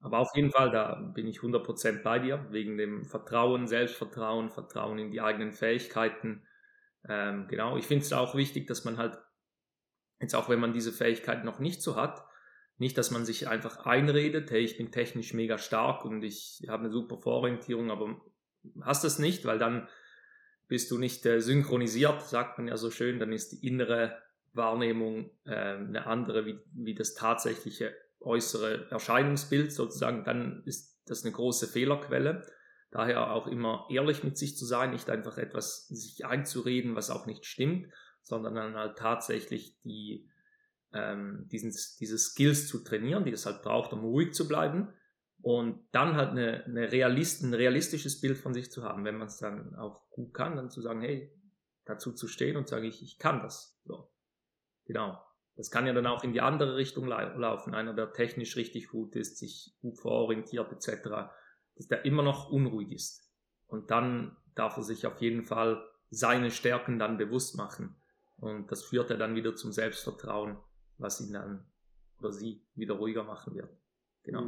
Aber 0.00 0.18
auf 0.18 0.34
jeden 0.34 0.50
Fall, 0.50 0.70
da 0.70 0.94
bin 0.94 1.26
ich 1.26 1.40
100% 1.40 2.02
bei 2.02 2.18
dir, 2.18 2.46
wegen 2.50 2.78
dem 2.78 3.04
Vertrauen, 3.04 3.66
Selbstvertrauen, 3.66 4.50
Vertrauen 4.50 4.98
in 4.98 5.10
die 5.10 5.20
eigenen 5.20 5.52
Fähigkeiten. 5.52 6.46
Ähm, 7.06 7.46
genau, 7.48 7.76
ich 7.76 7.86
finde 7.86 8.04
es 8.04 8.12
auch 8.12 8.34
wichtig, 8.34 8.66
dass 8.66 8.84
man 8.84 8.96
halt, 8.96 9.18
jetzt 10.20 10.34
auch 10.34 10.48
wenn 10.48 10.60
man 10.60 10.72
diese 10.72 10.92
Fähigkeit 10.92 11.44
noch 11.44 11.58
nicht 11.58 11.82
so 11.82 11.96
hat, 11.96 12.24
nicht, 12.80 12.96
dass 12.96 13.10
man 13.10 13.24
sich 13.24 13.46
einfach 13.46 13.84
einredet, 13.84 14.50
hey, 14.50 14.60
ich 14.60 14.78
bin 14.78 14.90
technisch 14.90 15.34
mega 15.34 15.58
stark 15.58 16.04
und 16.04 16.22
ich 16.22 16.62
habe 16.68 16.84
eine 16.84 16.90
super 16.90 17.18
Vororientierung, 17.18 17.90
aber 17.90 18.20
hast 18.80 19.04
das 19.04 19.18
nicht, 19.18 19.44
weil 19.44 19.58
dann 19.58 19.88
bist 20.66 20.90
du 20.90 20.98
nicht 20.98 21.26
äh, 21.26 21.40
synchronisiert, 21.40 22.22
sagt 22.22 22.58
man 22.58 22.68
ja 22.68 22.76
so 22.76 22.90
schön, 22.90 23.18
dann 23.18 23.32
ist 23.32 23.50
die 23.52 23.66
innere 23.66 24.16
Wahrnehmung 24.52 25.30
äh, 25.44 25.54
eine 25.54 26.06
andere 26.06 26.46
wie, 26.46 26.58
wie 26.72 26.94
das 26.94 27.14
tatsächliche 27.14 27.94
äußere 28.20 28.90
Erscheinungsbild 28.90 29.72
sozusagen, 29.72 30.24
dann 30.24 30.62
ist 30.64 31.02
das 31.06 31.24
eine 31.24 31.32
große 31.32 31.66
Fehlerquelle. 31.66 32.46
Daher 32.90 33.32
auch 33.32 33.46
immer 33.46 33.86
ehrlich 33.90 34.24
mit 34.24 34.36
sich 34.36 34.56
zu 34.56 34.64
sein, 34.64 34.90
nicht 34.90 35.10
einfach 35.10 35.38
etwas 35.38 35.86
sich 35.88 36.24
einzureden, 36.26 36.96
was 36.96 37.10
auch 37.10 37.26
nicht 37.26 37.46
stimmt, 37.46 37.88
sondern 38.22 38.54
dann 38.54 38.74
halt 38.74 38.98
tatsächlich 38.98 39.78
die 39.82 40.28
ähm, 40.92 41.46
diesen, 41.50 41.74
diese 41.98 42.18
Skills 42.18 42.68
zu 42.68 42.82
trainieren, 42.82 43.24
die 43.24 43.32
es 43.32 43.46
halt 43.46 43.62
braucht, 43.62 43.92
um 43.92 44.00
ruhig 44.00 44.32
zu 44.32 44.48
bleiben. 44.48 44.92
Und 45.42 45.86
dann 45.92 46.16
halt 46.16 46.30
eine, 46.30 46.64
eine 46.64 46.92
Realist, 46.92 47.42
ein 47.42 47.54
realistisches 47.54 48.20
Bild 48.20 48.36
von 48.36 48.52
sich 48.52 48.70
zu 48.70 48.82
haben, 48.82 49.04
wenn 49.04 49.16
man 49.16 49.28
es 49.28 49.38
dann 49.38 49.74
auch 49.74 50.10
gut 50.10 50.34
kann, 50.34 50.56
dann 50.56 50.70
zu 50.70 50.82
sagen, 50.82 51.00
hey, 51.00 51.32
dazu 51.86 52.12
zu 52.12 52.28
stehen 52.28 52.56
und 52.56 52.68
sage 52.68 52.86
ich, 52.86 53.02
ich 53.02 53.18
kann 53.18 53.40
das. 53.40 53.80
So. 53.84 54.10
Genau. 54.84 55.18
Das 55.56 55.70
kann 55.70 55.86
ja 55.86 55.92
dann 55.92 56.06
auch 56.06 56.24
in 56.24 56.32
die 56.32 56.40
andere 56.40 56.76
Richtung 56.76 57.06
laufen. 57.06 57.74
Einer, 57.74 57.94
der 57.94 58.12
technisch 58.12 58.56
richtig 58.56 58.88
gut 58.88 59.16
ist, 59.16 59.38
sich 59.38 59.76
gut 59.80 59.98
vororientiert 59.98 60.72
etc., 60.72 61.30
dass 61.76 61.88
der 61.88 62.04
immer 62.04 62.22
noch 62.22 62.50
unruhig 62.50 62.92
ist. 62.92 63.30
Und 63.66 63.90
dann 63.90 64.36
darf 64.54 64.76
er 64.76 64.82
sich 64.82 65.06
auf 65.06 65.20
jeden 65.20 65.44
Fall 65.44 65.82
seine 66.10 66.50
Stärken 66.50 66.98
dann 66.98 67.18
bewusst 67.18 67.56
machen. 67.56 67.96
Und 68.36 68.70
das 68.72 68.84
führt 68.84 69.10
er 69.10 69.16
dann 69.16 69.34
wieder 69.34 69.54
zum 69.54 69.72
Selbstvertrauen, 69.72 70.58
was 71.00 71.20
ihn 71.20 71.32
dann 71.32 71.66
oder 72.20 72.32
sie 72.32 72.62
wieder 72.74 72.94
ruhiger 72.94 73.24
machen 73.24 73.54
wird. 73.54 73.70
Genau. 74.22 74.42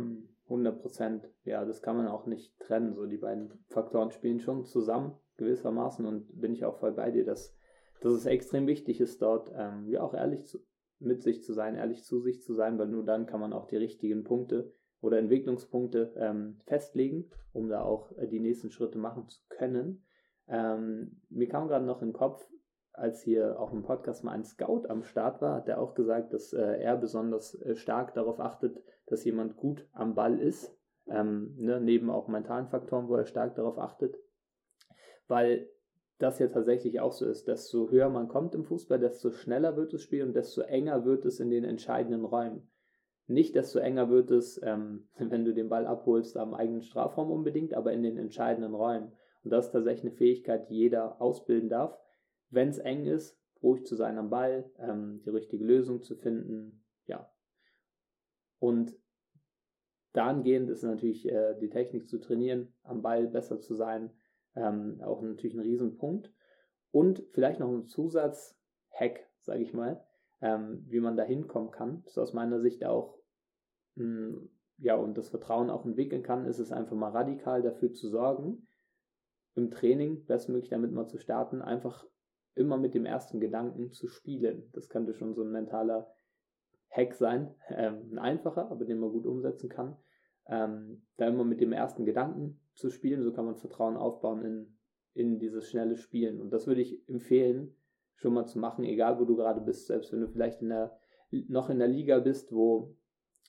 100 0.44 0.74
hm, 0.74 0.80
Prozent. 0.80 1.28
Ja, 1.44 1.64
das 1.64 1.82
kann 1.82 1.96
man 1.96 2.08
auch 2.08 2.26
nicht 2.26 2.58
trennen. 2.60 2.94
So 2.94 3.06
die 3.06 3.16
beiden 3.16 3.64
Faktoren 3.68 4.10
spielen 4.10 4.40
schon 4.40 4.64
zusammen 4.64 5.18
gewissermaßen 5.38 6.04
und 6.04 6.40
bin 6.40 6.52
ich 6.52 6.64
auch 6.64 6.78
voll 6.78 6.92
bei 6.92 7.10
dir, 7.10 7.24
dass, 7.24 7.56
dass 8.00 8.12
es 8.12 8.26
extrem 8.26 8.66
wichtig 8.66 9.00
ist, 9.00 9.22
dort 9.22 9.50
ähm, 9.54 9.88
ja 9.88 10.02
auch 10.02 10.14
ehrlich 10.14 10.44
zu, 10.44 10.58
mit 10.98 11.22
sich 11.22 11.42
zu 11.42 11.52
sein, 11.52 11.74
ehrlich 11.74 12.04
zu 12.04 12.20
sich 12.20 12.42
zu 12.42 12.54
sein, 12.54 12.78
weil 12.78 12.88
nur 12.88 13.04
dann 13.04 13.26
kann 13.26 13.40
man 13.40 13.52
auch 13.52 13.66
die 13.66 13.76
richtigen 13.76 14.24
Punkte 14.24 14.72
oder 15.00 15.18
Entwicklungspunkte 15.18 16.12
ähm, 16.16 16.60
festlegen, 16.66 17.30
um 17.52 17.68
da 17.68 17.82
auch 17.82 18.12
äh, 18.18 18.28
die 18.28 18.40
nächsten 18.40 18.70
Schritte 18.70 18.98
machen 18.98 19.28
zu 19.28 19.40
können. 19.48 20.04
Ähm, 20.48 21.22
mir 21.28 21.48
kam 21.48 21.66
gerade 21.66 21.84
noch 21.84 22.02
in 22.02 22.08
den 22.08 22.14
Kopf, 22.14 22.46
als 22.92 23.22
hier 23.22 23.58
auch 23.58 23.72
im 23.72 23.82
Podcast 23.82 24.24
mal 24.24 24.32
ein 24.32 24.44
Scout 24.44 24.86
am 24.88 25.02
Start 25.02 25.40
war, 25.40 25.56
hat 25.56 25.68
er 25.68 25.80
auch 25.80 25.94
gesagt, 25.94 26.32
dass 26.32 26.52
äh, 26.52 26.80
er 26.80 26.96
besonders 26.96 27.54
äh, 27.62 27.74
stark 27.74 28.14
darauf 28.14 28.38
achtet, 28.40 28.82
dass 29.06 29.24
jemand 29.24 29.56
gut 29.56 29.86
am 29.92 30.14
Ball 30.14 30.38
ist, 30.38 30.76
ähm, 31.08 31.54
ne, 31.56 31.80
neben 31.80 32.10
auch 32.10 32.28
mentalen 32.28 32.68
Faktoren, 32.68 33.08
wo 33.08 33.14
er 33.14 33.24
stark 33.24 33.54
darauf 33.54 33.78
achtet, 33.78 34.16
weil 35.26 35.68
das 36.18 36.38
ja 36.38 36.48
tatsächlich 36.48 37.00
auch 37.00 37.12
so 37.12 37.26
ist. 37.26 37.48
Desto 37.48 37.90
höher 37.90 38.08
man 38.08 38.28
kommt 38.28 38.54
im 38.54 38.64
Fußball, 38.64 38.98
desto 38.98 39.30
schneller 39.32 39.76
wird 39.76 39.92
das 39.92 40.02
Spiel 40.02 40.22
und 40.22 40.34
desto 40.34 40.60
enger 40.60 41.04
wird 41.04 41.24
es 41.24 41.40
in 41.40 41.50
den 41.50 41.64
entscheidenden 41.64 42.24
Räumen. 42.24 42.70
Nicht 43.26 43.54
desto 43.54 43.78
enger 43.78 44.10
wird 44.10 44.30
es, 44.30 44.60
ähm, 44.62 45.08
wenn 45.18 45.44
du 45.44 45.54
den 45.54 45.68
Ball 45.68 45.86
abholst 45.86 46.36
am 46.36 46.54
eigenen 46.54 46.82
Strafraum 46.82 47.30
unbedingt, 47.30 47.74
aber 47.74 47.92
in 47.92 48.02
den 48.02 48.18
entscheidenden 48.18 48.74
Räumen. 48.74 49.12
Und 49.44 49.50
das 49.50 49.66
ist 49.66 49.72
tatsächlich 49.72 50.04
eine 50.04 50.16
Fähigkeit, 50.16 50.68
die 50.70 50.76
jeder 50.76 51.20
ausbilden 51.20 51.68
darf. 51.68 51.98
Wenn 52.52 52.68
es 52.68 52.78
eng 52.78 53.06
ist, 53.06 53.38
ruhig 53.62 53.86
zu 53.86 53.96
sein 53.96 54.18
am 54.18 54.28
Ball, 54.28 54.70
ähm, 54.78 55.22
die 55.24 55.30
richtige 55.30 55.64
Lösung 55.64 56.02
zu 56.02 56.16
finden, 56.16 56.84
ja. 57.06 57.32
Und 58.58 58.94
dahingehend 60.12 60.68
ist 60.68 60.82
natürlich 60.82 61.26
äh, 61.26 61.56
die 61.58 61.70
Technik 61.70 62.08
zu 62.08 62.18
trainieren, 62.18 62.74
am 62.82 63.00
Ball 63.00 63.26
besser 63.26 63.60
zu 63.60 63.74
sein, 63.74 64.12
ähm, 64.54 65.00
auch 65.02 65.22
natürlich 65.22 65.54
ein 65.54 65.60
Riesenpunkt. 65.60 66.30
Und 66.90 67.24
vielleicht 67.30 67.58
noch 67.58 67.70
ein 67.72 67.86
Zusatz-Hack, 67.86 69.26
sage 69.40 69.62
ich 69.62 69.72
mal, 69.72 70.04
ähm, 70.42 70.84
wie 70.88 71.00
man 71.00 71.16
da 71.16 71.22
hinkommen 71.22 71.70
kann. 71.70 72.02
Das 72.02 72.12
ist 72.12 72.18
aus 72.18 72.34
meiner 72.34 72.60
Sicht 72.60 72.84
auch, 72.84 73.18
mh, 73.94 74.04
hm, 74.04 74.50
ja, 74.76 74.96
und 74.96 75.16
das 75.16 75.30
Vertrauen 75.30 75.70
auch 75.70 75.86
entwickeln 75.86 76.22
kann, 76.22 76.44
ist 76.44 76.58
es 76.58 76.70
einfach 76.70 76.96
mal 76.96 77.12
radikal 77.12 77.62
dafür 77.62 77.92
zu 77.94 78.08
sorgen, 78.08 78.66
im 79.54 79.70
Training 79.70 80.26
bestmöglich 80.26 80.70
damit 80.70 80.92
mal 80.92 81.06
zu 81.06 81.18
starten, 81.18 81.62
einfach 81.62 82.06
immer 82.54 82.76
mit 82.76 82.94
dem 82.94 83.06
ersten 83.06 83.40
Gedanken 83.40 83.92
zu 83.92 84.08
spielen. 84.08 84.68
Das 84.72 84.88
könnte 84.88 85.14
schon 85.14 85.34
so 85.34 85.42
ein 85.42 85.50
mentaler 85.50 86.12
Hack 86.90 87.14
sein, 87.14 87.54
ähm, 87.68 88.10
ein 88.12 88.18
einfacher, 88.18 88.70
aber 88.70 88.84
den 88.84 88.98
man 88.98 89.10
gut 89.10 89.26
umsetzen 89.26 89.68
kann. 89.68 89.96
Ähm, 90.46 91.02
da 91.16 91.28
immer 91.28 91.44
mit 91.44 91.60
dem 91.60 91.72
ersten 91.72 92.04
Gedanken 92.04 92.60
zu 92.74 92.90
spielen. 92.90 93.22
So 93.22 93.32
kann 93.32 93.44
man 93.44 93.56
Vertrauen 93.56 93.96
aufbauen 93.96 94.44
in, 94.44 94.78
in 95.14 95.38
dieses 95.38 95.68
schnelle 95.68 95.96
Spielen. 95.96 96.40
Und 96.40 96.50
das 96.50 96.66
würde 96.66 96.80
ich 96.80 97.08
empfehlen, 97.08 97.76
schon 98.16 98.34
mal 98.34 98.46
zu 98.46 98.58
machen, 98.58 98.84
egal 98.84 99.18
wo 99.18 99.24
du 99.24 99.36
gerade 99.36 99.60
bist. 99.60 99.86
Selbst 99.86 100.12
wenn 100.12 100.20
du 100.20 100.28
vielleicht 100.28 100.62
in 100.62 100.68
der, 100.68 100.98
noch 101.48 101.70
in 101.70 101.78
der 101.78 101.88
Liga 101.88 102.18
bist, 102.18 102.52
wo 102.52 102.96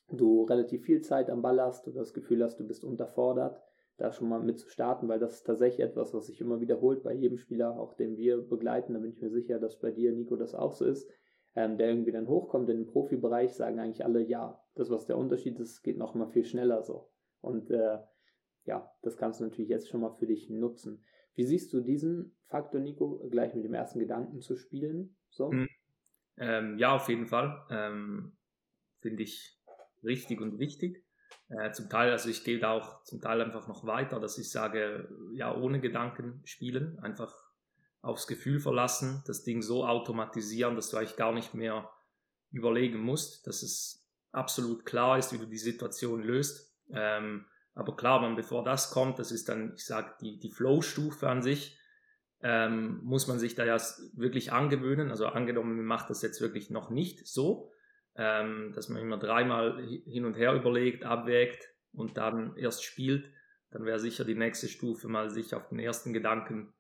du 0.10 0.44
relativ 0.44 0.84
viel 0.84 1.02
Zeit 1.02 1.30
am 1.30 1.42
Ball 1.42 1.62
hast 1.62 1.88
oder 1.88 2.00
das 2.00 2.14
Gefühl 2.14 2.44
hast, 2.44 2.60
du 2.60 2.68
bist 2.68 2.84
unterfordert, 2.84 3.60
da 3.98 4.12
schon 4.12 4.30
mal 4.30 4.42
mit 4.42 4.60
zu 4.60 4.70
starten, 4.70 5.08
weil 5.08 5.20
das 5.20 5.36
ist 5.36 5.44
tatsächlich 5.44 5.86
etwas, 5.86 6.14
was 6.14 6.28
sich 6.28 6.42
immer 6.42 6.60
wiederholt 6.60 7.04
bei 7.04 7.14
jedem 7.14 7.38
Spieler, 7.38 7.80
auch 7.80 7.94
den 7.94 8.18
wir 8.18 8.42
begleiten. 8.42 8.94
Da 8.94 9.00
bin 9.00 9.12
ich 9.12 9.22
mir 9.22 9.30
sicher, 9.30 9.60
dass 9.60 9.80
bei 9.80 9.92
dir, 9.92 10.12
Nico, 10.12 10.36
das 10.36 10.56
auch 10.56 10.74
so 10.74 10.86
ist. 10.86 11.10
Ähm, 11.56 11.78
der 11.78 11.90
irgendwie 11.90 12.12
dann 12.12 12.28
hochkommt 12.28 12.68
in 12.70 12.78
den 12.78 12.88
Profibereich, 12.88 13.54
sagen 13.54 13.80
eigentlich 13.80 14.04
alle, 14.04 14.22
ja, 14.24 14.60
das, 14.74 14.90
was 14.90 15.06
der 15.06 15.20
Unterschied 15.20 15.60
ist, 15.60 15.84
geht 15.84 15.98
noch 15.98 16.16
mal 16.16 16.28
viel 16.28 16.46
schneller 16.46 16.82
so. 16.82 17.12
Und 17.42 17.70
äh, 17.70 18.00
ja, 18.66 18.92
das 19.04 19.18
kannst 19.18 19.40
du 19.40 19.44
natürlich 19.44 19.70
jetzt 19.70 19.90
schon 19.90 20.02
mal 20.02 20.16
für 20.18 20.26
dich 20.26 20.50
nutzen. 20.50 21.04
Wie 21.36 21.44
siehst 21.44 21.72
du 21.74 21.82
diesen 21.82 22.36
Faktor, 22.48 22.82
Nico, 22.82 23.20
gleich 23.30 23.54
mit 23.54 23.66
dem 23.66 23.74
ersten 23.74 24.00
Gedanken 24.00 24.42
zu 24.42 24.56
spielen? 24.56 25.16
So? 25.30 25.52
Mhm. 25.52 25.68
Ähm, 26.38 26.78
ja, 26.78 26.96
auf 26.96 27.08
jeden 27.10 27.28
Fall. 27.28 27.66
Ähm, 27.70 28.36
Finde 29.00 29.24
ich 29.24 29.60
richtig 30.04 30.42
und 30.42 30.58
wichtig. 30.60 31.04
Äh, 31.50 31.72
zum 31.72 31.90
Teil, 31.90 32.12
also 32.12 32.30
ich 32.30 32.44
gehe 32.44 32.60
da 32.60 32.72
auch 32.72 33.04
zum 33.04 33.22
Teil 33.22 33.42
einfach 33.42 33.68
noch 33.68 33.86
weiter, 33.86 34.20
dass 34.20 34.38
ich 34.38 34.50
sage, 34.50 35.10
ja, 35.34 35.56
ohne 35.56 35.80
Gedanken 35.80 36.42
spielen, 36.46 37.00
einfach 37.00 37.34
aufs 38.02 38.28
Gefühl 38.28 38.60
verlassen, 38.60 39.24
das 39.28 39.44
Ding 39.44 39.62
so 39.62 39.86
automatisieren, 39.86 40.76
dass 40.76 40.90
du 40.90 40.98
eigentlich 40.98 41.16
gar 41.16 41.34
nicht 41.34 41.54
mehr 41.54 41.90
überlegen 42.52 43.00
musst, 43.00 43.48
dass 43.48 43.64
es 43.64 44.06
absolut 44.32 44.86
klar 44.86 45.18
ist, 45.18 45.32
wie 45.32 45.38
du 45.38 45.46
die 45.46 45.58
Situation 45.58 46.22
löst. 46.22 46.74
Ähm, 46.92 47.46
aber 47.76 47.96
klar, 47.96 48.22
man, 48.22 48.36
bevor 48.36 48.64
das 48.64 48.92
kommt, 48.92 49.20
das 49.20 49.32
ist 49.32 49.50
dann, 49.50 49.74
ich 49.76 49.86
sage, 49.86 50.14
die, 50.22 50.40
die 50.40 50.52
Flow-Stufe 50.52 51.28
an 51.30 51.42
sich, 51.42 51.78
ähm, 52.42 53.00
muss 53.04 53.28
man 53.28 53.40
sich 53.40 53.56
da 53.56 53.66
ja 53.66 53.78
wirklich 54.14 54.52
angewöhnen. 54.52 55.10
Also 55.10 55.28
angenommen, 55.28 55.78
man 55.78 55.86
macht 55.86 56.10
das 56.10 56.22
jetzt 56.22 56.42
wirklich 56.42 56.70
noch 56.70 56.90
nicht 56.90 57.26
so, 57.26 57.72
ähm, 58.16 58.74
dass 58.74 58.90
man 58.90 59.02
immer 59.02 59.18
dreimal 59.18 59.82
hin 60.06 60.26
und 60.26 60.38
her 60.38 60.54
überlegt, 60.54 61.04
abwägt 61.04 61.70
und 61.92 62.18
dann 62.18 62.56
erst 62.58 62.84
spielt, 62.84 63.32
dann 63.72 63.86
wäre 63.86 64.00
sicher 64.00 64.24
die 64.24 64.36
nächste 64.36 64.68
Stufe 64.68 65.08
mal 65.08 65.30
sich 65.30 65.56
auf 65.56 65.70
den 65.70 65.80
ersten 65.80 66.14
Gedanken 66.14 66.74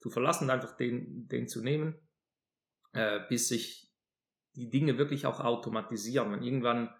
zu 0.00 0.10
verlassen, 0.10 0.50
einfach 0.50 0.76
den, 0.76 1.28
den 1.28 1.48
zu 1.48 1.62
nehmen, 1.62 1.94
äh, 2.92 3.20
bis 3.28 3.48
sich 3.48 3.90
die 4.54 4.68
Dinge 4.68 4.98
wirklich 4.98 5.26
auch 5.26 5.40
automatisieren. 5.40 6.32
Und 6.32 6.42
irgendwann 6.42 6.94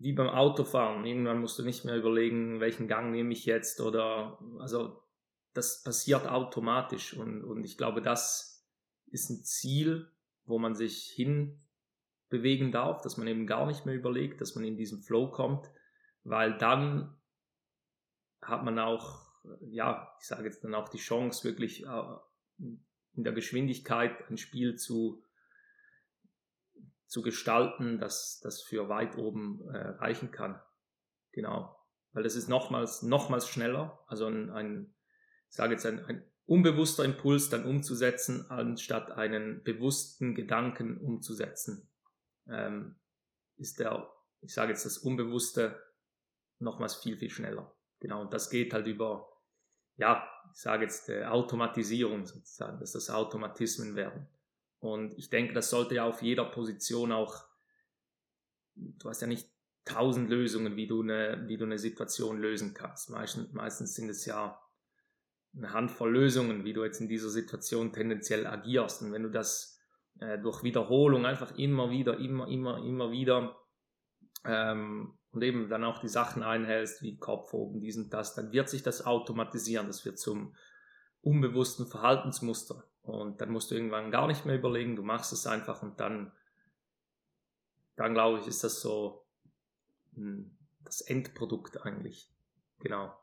wie 0.00 0.12
beim 0.12 0.28
Autofahren. 0.28 1.04
Irgendwann 1.04 1.40
musst 1.40 1.58
du 1.58 1.64
nicht 1.64 1.84
mehr 1.84 1.96
überlegen, 1.96 2.60
welchen 2.60 2.88
Gang 2.88 3.10
nehme 3.10 3.32
ich 3.32 3.44
jetzt 3.46 3.80
oder 3.80 4.38
also 4.58 5.02
das 5.54 5.82
passiert 5.82 6.28
automatisch 6.28 7.14
und, 7.14 7.42
und 7.42 7.64
ich 7.64 7.76
glaube, 7.76 8.00
das 8.00 8.64
ist 9.06 9.30
ein 9.30 9.42
Ziel, 9.42 10.10
wo 10.44 10.58
man 10.58 10.74
sich 10.74 11.10
hin 11.14 11.60
bewegen 12.28 12.72
darf, 12.72 13.02
dass 13.02 13.16
man 13.16 13.26
eben 13.26 13.46
gar 13.46 13.66
nicht 13.66 13.86
mehr 13.86 13.94
überlegt, 13.94 14.40
dass 14.40 14.54
man 14.54 14.64
in 14.64 14.76
diesen 14.76 15.02
Flow 15.02 15.30
kommt, 15.30 15.70
weil 16.24 16.56
dann 16.58 17.16
hat 18.42 18.64
man 18.64 18.78
auch, 18.78 19.28
ja, 19.70 20.14
ich 20.20 20.26
sage 20.26 20.44
jetzt 20.44 20.62
dann 20.64 20.74
auch 20.74 20.88
die 20.88 20.98
Chance, 20.98 21.44
wirklich 21.44 21.84
äh, 21.84 22.02
in 22.58 23.24
der 23.24 23.32
Geschwindigkeit 23.32 24.28
ein 24.30 24.36
Spiel 24.36 24.76
zu 24.76 25.22
zu 27.08 27.22
gestalten, 27.22 27.98
dass 27.98 28.38
das 28.40 28.60
für 28.60 28.88
weit 28.88 29.16
oben 29.16 29.66
äh, 29.72 29.78
reichen 29.78 30.30
kann. 30.30 30.60
Genau. 31.32 31.74
Weil 32.12 32.22
das 32.22 32.36
ist 32.36 32.48
nochmals, 32.48 33.02
nochmals 33.02 33.48
schneller. 33.48 33.98
Also 34.06 34.26
ein, 34.26 34.50
ein 34.50 34.94
ich 35.48 35.56
sage 35.56 35.72
jetzt 35.72 35.86
ein, 35.86 36.04
ein 36.04 36.22
unbewusster 36.44 37.04
Impuls 37.04 37.48
dann 37.48 37.64
umzusetzen, 37.64 38.50
anstatt 38.50 39.10
einen 39.10 39.62
bewussten 39.62 40.34
Gedanken 40.34 40.98
umzusetzen. 40.98 41.90
Ähm, 42.48 42.96
ist 43.56 43.80
der, 43.80 44.10
ich 44.40 44.54
sage 44.54 44.72
jetzt 44.72 44.86
das 44.86 44.98
Unbewusste 44.98 45.80
nochmals 46.58 46.96
viel, 46.96 47.16
viel 47.16 47.30
schneller. 47.30 47.74
Genau. 48.00 48.20
Und 48.20 48.32
das 48.32 48.50
geht 48.50 48.72
halt 48.72 48.86
über, 48.86 49.28
ja, 49.96 50.28
ich 50.52 50.60
sage 50.60 50.84
jetzt 50.84 51.08
äh, 51.08 51.24
Automatisierung 51.24 52.26
sozusagen, 52.26 52.78
dass 52.78 52.92
das 52.92 53.10
Automatismen 53.10 53.96
werden. 53.96 54.28
Und 54.80 55.18
ich 55.18 55.28
denke, 55.30 55.54
das 55.54 55.70
sollte 55.70 55.96
ja 55.96 56.04
auf 56.04 56.22
jeder 56.22 56.44
Position 56.44 57.10
auch, 57.12 57.44
du 58.74 59.08
hast 59.08 59.20
ja 59.20 59.26
nicht 59.26 59.50
tausend 59.84 60.30
Lösungen, 60.30 60.76
wie 60.76 60.86
du 60.86 61.02
eine, 61.02 61.44
wie 61.48 61.56
du 61.56 61.64
eine 61.64 61.78
Situation 61.78 62.38
lösen 62.38 62.74
kannst. 62.74 63.10
Meistens, 63.10 63.52
meistens 63.52 63.94
sind 63.94 64.08
es 64.08 64.24
ja 64.26 64.60
eine 65.56 65.72
Handvoll 65.72 66.12
Lösungen, 66.12 66.64
wie 66.64 66.74
du 66.74 66.84
jetzt 66.84 67.00
in 67.00 67.08
dieser 67.08 67.30
Situation 67.30 67.92
tendenziell 67.92 68.46
agierst. 68.46 69.02
Und 69.02 69.12
wenn 69.12 69.22
du 69.22 69.30
das 69.30 69.77
äh, 70.20 70.38
durch 70.38 70.62
Wiederholung 70.62 71.26
einfach 71.26 71.56
immer 71.56 71.90
wieder, 71.90 72.18
immer, 72.18 72.48
immer, 72.48 72.78
immer 72.84 73.10
wieder 73.10 73.56
ähm, 74.44 75.18
und 75.30 75.42
eben 75.42 75.68
dann 75.68 75.84
auch 75.84 76.00
die 76.00 76.08
Sachen 76.08 76.42
einhältst, 76.42 77.02
wie 77.02 77.18
Kopf 77.18 77.52
oben, 77.52 77.80
dies 77.80 77.96
und 77.96 78.12
das, 78.12 78.34
dann 78.34 78.52
wird 78.52 78.68
sich 78.68 78.82
das 78.82 79.04
automatisieren. 79.04 79.86
Das 79.86 80.04
wird 80.04 80.18
zum 80.18 80.54
unbewussten 81.20 81.86
Verhaltensmuster. 81.86 82.84
Und 83.02 83.40
dann 83.40 83.50
musst 83.50 83.70
du 83.70 83.74
irgendwann 83.74 84.10
gar 84.10 84.26
nicht 84.26 84.44
mehr 84.44 84.56
überlegen, 84.56 84.96
du 84.96 85.02
machst 85.02 85.32
es 85.32 85.46
einfach 85.46 85.82
und 85.82 85.98
dann, 86.00 86.32
dann 87.96 88.14
glaube 88.14 88.40
ich, 88.40 88.46
ist 88.46 88.64
das 88.64 88.80
so 88.80 89.24
hm, 90.14 90.56
das 90.84 91.00
Endprodukt 91.02 91.80
eigentlich. 91.84 92.30
Genau. 92.80 93.16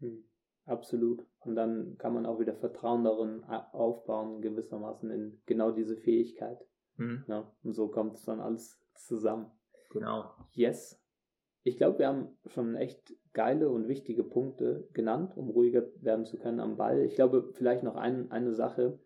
Hm, 0.00 0.24
absolut. 0.64 1.24
Und 1.40 1.56
dann 1.56 1.96
kann 1.98 2.14
man 2.14 2.26
auch 2.26 2.38
wieder 2.38 2.54
Vertrauen 2.54 3.04
darin 3.04 3.44
aufbauen, 3.44 4.40
gewissermaßen 4.40 5.10
in 5.10 5.42
genau 5.46 5.72
diese 5.72 5.96
Fähigkeit. 5.96 6.58
Mhm. 6.96 7.24
Ja, 7.28 7.52
und 7.62 7.74
so 7.74 7.88
kommt 7.88 8.14
es 8.14 8.24
dann 8.24 8.40
alles 8.40 8.80
zusammen. 8.94 9.50
Genau. 9.90 10.30
Yes. 10.52 10.98
Ich 11.64 11.76
glaube, 11.76 12.00
wir 12.00 12.08
haben 12.08 12.36
schon 12.46 12.74
echt 12.74 13.14
geile 13.32 13.70
und 13.70 13.88
wichtige 13.88 14.24
Punkte 14.24 14.88
genannt, 14.92 15.36
um 15.36 15.48
ruhiger 15.50 15.84
werden 16.00 16.24
zu 16.24 16.38
können 16.38 16.60
am 16.60 16.76
Ball. 16.76 17.04
Ich 17.04 17.14
glaube, 17.14 17.50
vielleicht 17.54 17.84
noch 17.84 17.94
ein, 17.94 18.30
eine 18.30 18.52
Sache, 18.52 18.98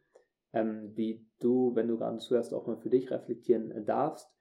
ähm, 0.52 0.94
die 0.94 1.26
du, 1.38 1.74
wenn 1.74 1.88
du 1.88 1.98
gerade 1.98 2.18
zuerst 2.18 2.54
auch 2.54 2.66
mal 2.66 2.78
für 2.78 2.90
dich 2.90 3.10
reflektieren 3.10 3.70
äh, 3.70 3.84
darfst. 3.84 4.32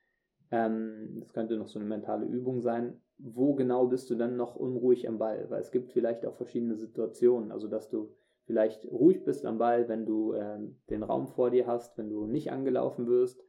Ähm, 0.52 1.18
das 1.20 1.34
könnte 1.34 1.58
noch 1.58 1.68
so 1.68 1.80
eine 1.80 1.88
mentale 1.88 2.26
Übung 2.26 2.62
sein. 2.62 3.02
Wo 3.18 3.54
genau 3.56 3.88
bist 3.88 4.10
du 4.10 4.16
dann 4.16 4.36
noch 4.36 4.56
unruhig 4.56 5.08
am 5.08 5.18
Ball? 5.18 5.50
Weil 5.50 5.62
es 5.62 5.72
gibt 5.72 5.92
vielleicht 5.92 6.26
auch 6.26 6.36
verschiedene 6.36 6.76
Situationen. 6.76 7.52
Also, 7.52 7.68
dass 7.68 7.90
du 7.90 8.14
vielleicht 8.46 8.86
ruhig 8.92 9.24
bist 9.24 9.46
am 9.46 9.58
Ball, 9.58 9.88
wenn 9.88 10.06
du 10.06 10.34
äh, 10.34 10.60
den 10.90 11.04
Raum 11.04 11.28
vor 11.28 11.50
dir 11.50 11.68
hast, 11.68 11.98
wenn 11.98 12.10
du 12.10 12.28
nicht 12.28 12.52
angelaufen 12.52 13.08
wirst, 13.08 13.44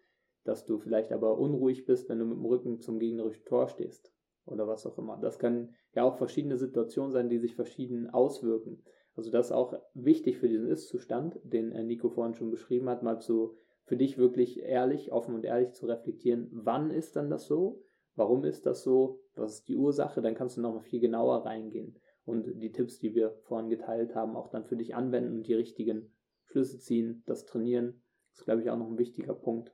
dass 0.45 0.65
du 0.65 0.79
vielleicht 0.79 1.13
aber 1.13 1.39
unruhig 1.39 1.85
bist, 1.85 2.09
wenn 2.09 2.19
du 2.19 2.25
mit 2.25 2.39
dem 2.39 2.47
Rücken 2.47 2.81
zum 2.81 2.99
gegnerischen 2.99 3.45
Tor 3.45 3.69
stehst 3.69 4.13
oder 4.47 4.67
was 4.69 4.87
auch 4.87 4.97
immer. 4.99 5.19
Das 5.19 5.39
können 5.39 5.75
ja 5.95 6.05
auch 6.05 6.17
verschiedene 6.17 6.57
Situationen 6.57 7.13
sein, 7.13 7.29
die 7.29 7.39
sich 7.39 7.55
verschieden 7.57 8.09
auswirken. 8.09 8.83
Also 9.17 9.31
das 9.31 9.47
ist 9.47 9.53
auch 9.53 9.75
wichtig 9.95 10.39
für 10.39 10.49
diesen 10.49 10.69
Ist-Zustand, 10.69 11.41
den 11.43 11.73
äh, 11.73 11.83
Nico 11.83 12.09
vorhin 12.09 12.35
schon 12.35 12.51
beschrieben 12.51 12.89
hat, 12.89 13.03
mal 13.03 13.19
zu 13.19 13.57
für 13.87 13.97
dich 13.97 14.19
wirklich 14.19 14.61
ehrlich, 14.61 15.13
offen 15.13 15.35
und 15.35 15.45
ehrlich 15.45 15.73
zu 15.73 15.87
reflektieren, 15.87 16.49
wann 16.53 16.91
ist 16.91 17.17
dann 17.17 17.31
das 17.31 17.47
so, 17.47 17.85
warum 18.17 18.45
ist 18.45 18.67
das 18.67 18.83
so, 18.83 19.21
was 19.35 19.55
ist 19.55 19.69
die 19.69 19.77
Ursache, 19.77 20.21
dann 20.21 20.35
kannst 20.35 20.57
du 20.57 20.61
nochmal 20.61 20.83
viel 20.83 21.01
genauer 21.01 21.47
reingehen 21.47 21.99
und 22.25 22.61
die 22.61 22.73
Tipps, 22.73 22.99
die 22.99 23.15
wir 23.15 23.31
vorhin 23.45 23.71
geteilt 23.71 24.15
haben, 24.15 24.37
auch 24.37 24.51
dann 24.51 24.65
für 24.65 24.77
dich 24.77 24.95
anwenden 24.95 25.37
und 25.37 25.47
die 25.47 25.55
richtigen 25.55 26.13
Schlüsse 26.47 26.79
ziehen, 26.81 27.23
das 27.27 27.47
trainieren, 27.47 28.03
ist 28.33 28.45
glaube 28.45 28.61
ich 28.61 28.71
auch 28.71 28.77
noch 28.77 28.91
ein 28.91 28.99
wichtiger 28.99 29.35
Punkt. 29.35 29.73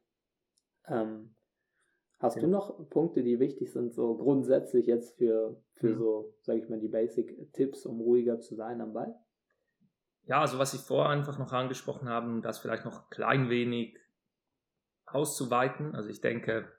Ähm, 0.86 1.34
hast 2.18 2.36
ja. 2.36 2.42
du 2.42 2.48
noch 2.48 2.88
Punkte, 2.90 3.22
die 3.22 3.40
wichtig 3.40 3.72
sind, 3.72 3.94
so 3.94 4.16
grundsätzlich 4.16 4.86
jetzt 4.86 5.16
für, 5.16 5.62
für 5.72 5.94
mhm. 5.94 5.98
so, 5.98 6.34
sage 6.42 6.58
ich 6.58 6.68
mal, 6.68 6.80
die 6.80 6.88
Basic-Tipps, 6.88 7.86
um 7.86 8.00
ruhiger 8.00 8.40
zu 8.40 8.56
sein 8.56 8.82
am 8.82 8.92
Ball? 8.92 9.14
Ja, 10.24 10.40
also 10.40 10.58
was 10.58 10.74
ich 10.74 10.80
vorher 10.80 11.10
einfach 11.10 11.38
noch 11.38 11.52
angesprochen 11.52 12.08
habe, 12.08 12.40
das 12.42 12.58
vielleicht 12.58 12.84
noch 12.84 13.10
klein 13.10 13.48
wenig 13.48 13.96
auszuweiten. 15.14 15.94
Also 15.94 16.08
ich 16.08 16.20
denke, 16.20 16.70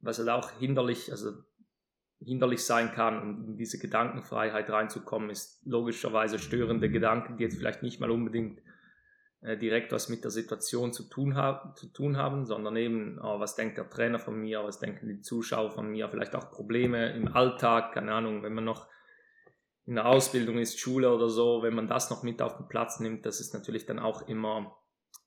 was 0.00 0.18
halt 0.18 0.28
auch 0.28 0.50
hinderlich, 0.58 1.10
also 1.10 1.32
hinderlich 2.20 2.64
sein 2.64 2.92
kann, 2.92 3.20
um 3.20 3.44
in 3.44 3.56
diese 3.56 3.78
Gedankenfreiheit 3.78 4.70
reinzukommen, 4.70 5.30
ist 5.30 5.64
logischerweise 5.66 6.38
störende 6.38 6.90
Gedanken, 6.90 7.36
die 7.36 7.44
jetzt 7.44 7.56
vielleicht 7.56 7.82
nicht 7.82 8.00
mal 8.00 8.10
unbedingt 8.10 8.60
äh, 9.44 9.58
direkt 9.58 9.92
was 9.92 10.08
mit 10.08 10.24
der 10.24 10.30
Situation 10.30 10.92
zu 10.92 11.08
tun, 11.08 11.36
ha 11.36 11.74
zu 11.76 11.88
tun 11.88 12.16
haben, 12.16 12.46
sondern 12.46 12.76
eben, 12.76 13.18
oh, 13.22 13.40
was 13.40 13.56
denkt 13.56 13.76
der 13.76 13.90
Trainer 13.90 14.18
von 14.18 14.40
mir, 14.40 14.64
was 14.64 14.78
denken 14.78 15.08
die 15.08 15.20
Zuschauer 15.20 15.70
von 15.70 15.90
mir, 15.90 16.08
vielleicht 16.08 16.34
auch 16.34 16.50
Probleme 16.50 17.12
im 17.12 17.28
Alltag, 17.28 17.92
keine 17.92 18.14
Ahnung, 18.14 18.42
wenn 18.42 18.54
man 18.54 18.64
noch 18.64 18.88
in 19.86 19.96
der 19.96 20.06
Ausbildung 20.06 20.56
ist, 20.56 20.80
Schule 20.80 21.14
oder 21.14 21.28
so, 21.28 21.62
wenn 21.62 21.74
man 21.74 21.88
das 21.88 22.08
noch 22.08 22.22
mit 22.22 22.40
auf 22.40 22.56
den 22.56 22.68
Platz 22.68 23.00
nimmt, 23.00 23.26
das 23.26 23.38
ist 23.38 23.52
natürlich 23.52 23.84
dann 23.84 23.98
auch 23.98 24.26
immer 24.28 24.78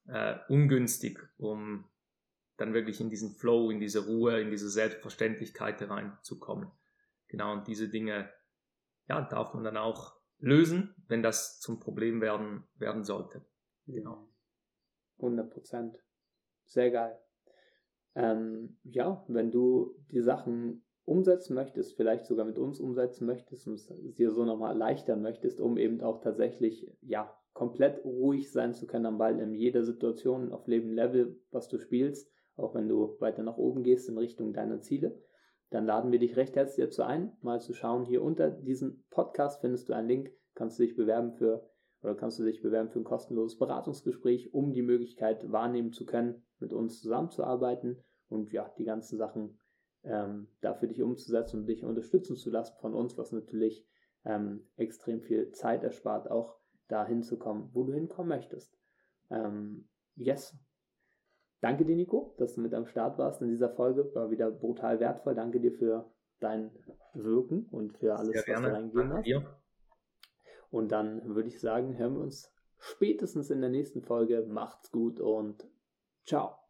äh, 0.08 0.36
ungünstig, 0.50 1.20
um 1.38 1.86
dann 2.58 2.74
wirklich 2.74 3.00
in 3.00 3.10
diesen 3.10 3.32
Flow, 3.36 3.70
in 3.70 3.80
diese 3.80 4.06
Ruhe, 4.06 4.42
in 4.42 4.50
diese 4.50 4.70
Selbstverständlichkeit 4.70 5.82
reinzukommen. 5.82 6.72
Genau, 7.28 7.54
und 7.54 7.68
diese 7.68 7.90
Dinge, 7.90 8.30
ja, 9.08 9.22
darf 9.22 9.54
man 9.54 9.64
dann 9.64 9.78
auch 9.78 10.16
lösen, 10.40 10.96
wenn 11.08 11.24
das 11.24 11.60
zum 11.60 11.80
Problem 11.80 12.22
werden, 12.22 12.64
werden 12.76 13.04
sollte. 13.04 13.46
Genau. 13.86 14.28
100 15.18 15.50
Prozent. 15.50 16.04
Sehr 16.66 16.92
geil. 16.92 17.18
Ähm, 18.16 18.78
ja, 18.84 19.24
wenn 19.28 19.52
du 19.52 19.96
die 20.12 20.22
Sachen 20.22 20.84
umsetzen 21.06 21.56
möchtest, 21.56 21.96
vielleicht 21.96 22.26
sogar 22.26 22.46
mit 22.46 22.58
uns 22.58 22.80
umsetzen 22.80 23.26
möchtest 23.26 23.68
und 23.68 23.76
es 23.76 23.88
dir 23.88 24.32
so 24.32 24.44
nochmal 24.44 24.74
erleichtern 24.74 25.22
möchtest, 25.22 25.62
um 25.62 25.78
eben 25.78 26.02
auch 26.02 26.22
tatsächlich, 26.22 26.92
ja, 27.02 27.34
komplett 27.54 28.04
ruhig 28.04 28.52
sein 28.52 28.76
zu 28.76 28.86
können 28.86 29.08
am 29.08 29.18
Ball 29.18 29.40
in 29.40 29.56
jeder 29.56 29.84
Situation 29.84 30.52
auf 30.52 30.68
Leben 30.68 30.92
Level, 30.92 31.40
was 31.50 31.68
du 31.70 31.80
spielst, 31.80 32.32
auch 32.58 32.76
wenn 32.76 32.90
du 32.90 33.16
weiter 33.20 33.44
nach 33.44 33.58
oben 33.58 33.84
gehst 33.84 34.10
in 34.10 34.18
Richtung 34.18 34.54
deiner 34.54 34.82
Ziele, 34.82 35.22
dann 35.70 35.86
laden 35.86 36.12
wir 36.12 36.20
dich 36.20 36.36
recht 36.36 36.56
herzlich 36.56 36.86
dazu 36.86 37.04
ein, 37.04 37.38
mal 37.42 37.60
zu 37.60 37.74
schauen. 37.74 38.06
Hier 38.06 38.24
unter 38.24 38.50
diesem 38.50 39.04
Podcast 39.10 39.62
findest 39.62 39.90
du 39.90 39.94
einen 39.94 40.08
Link, 40.08 40.32
kannst 40.56 40.80
du 40.80 40.84
dich 40.84 40.96
bewerben 40.96 41.34
für 41.34 41.70
oder 42.02 42.16
kannst 42.16 42.40
du 42.40 42.44
dich 42.44 42.62
bewerben 42.62 42.90
für 42.90 43.00
ein 43.00 43.06
kostenloses 43.06 43.58
Beratungsgespräch, 43.58 44.54
um 44.54 44.72
die 44.72 44.82
Möglichkeit 44.82 45.52
wahrnehmen 45.52 45.92
zu 45.92 46.06
können, 46.06 46.46
mit 46.60 46.74
uns 46.74 47.02
zusammenzuarbeiten 47.02 48.04
und 48.30 48.52
ja, 48.54 48.72
die 48.78 48.86
ganzen 48.86 49.18
Sachen 49.18 49.60
ähm, 50.04 50.48
da 50.62 50.74
dich 50.74 51.02
umzusetzen 51.02 51.62
und 51.62 51.66
dich 51.68 51.84
unterstützen 51.84 52.36
zu 52.36 52.50
lassen 52.50 52.76
von 52.80 52.94
uns, 52.94 53.18
was 53.18 53.32
natürlich 53.32 53.86
ähm, 54.26 54.68
extrem 54.76 55.22
viel 55.22 55.52
Zeit 55.52 55.84
erspart, 55.84 56.30
auch 56.30 56.58
dahin 56.88 57.24
zu 57.24 57.38
kommen, 57.38 57.70
wo 57.74 57.84
du 57.84 57.94
hinkommen 57.94 58.30
möchtest. 58.30 58.78
Ähm, 59.30 59.90
yes. 60.16 60.58
Danke 61.62 61.86
dir, 61.86 61.96
Nico, 61.96 62.36
dass 62.38 62.56
du 62.56 62.62
mit 62.62 62.74
am 62.74 62.86
Start 62.86 63.18
warst 63.18 63.42
in 63.42 63.50
dieser 63.50 63.70
Folge. 63.70 64.14
War 64.14 64.30
wieder 64.30 64.52
brutal 64.52 65.00
wertvoll. 65.00 65.36
Danke 65.36 65.60
dir 65.60 65.72
für 65.72 66.12
dein 66.40 66.72
Wirken 67.14 67.68
und 67.72 67.98
für 67.98 68.16
alles, 68.16 68.36
was 68.36 68.46
du 68.46 68.74
reingegeben 68.74 69.14
hast. 69.14 69.26
Dir. 69.26 69.44
Und 70.70 70.92
dann 70.92 71.36
würde 71.36 71.50
ich 71.50 71.60
sagen, 71.60 71.98
hören 71.98 72.16
wir 72.16 72.22
uns 72.22 72.54
spätestens 72.78 73.50
in 73.50 73.62
der 73.62 73.70
nächsten 73.70 74.02
Folge. 74.02 74.46
Macht's 74.48 74.92
gut 74.92 75.20
und 75.20 75.68
ciao. 76.26 76.67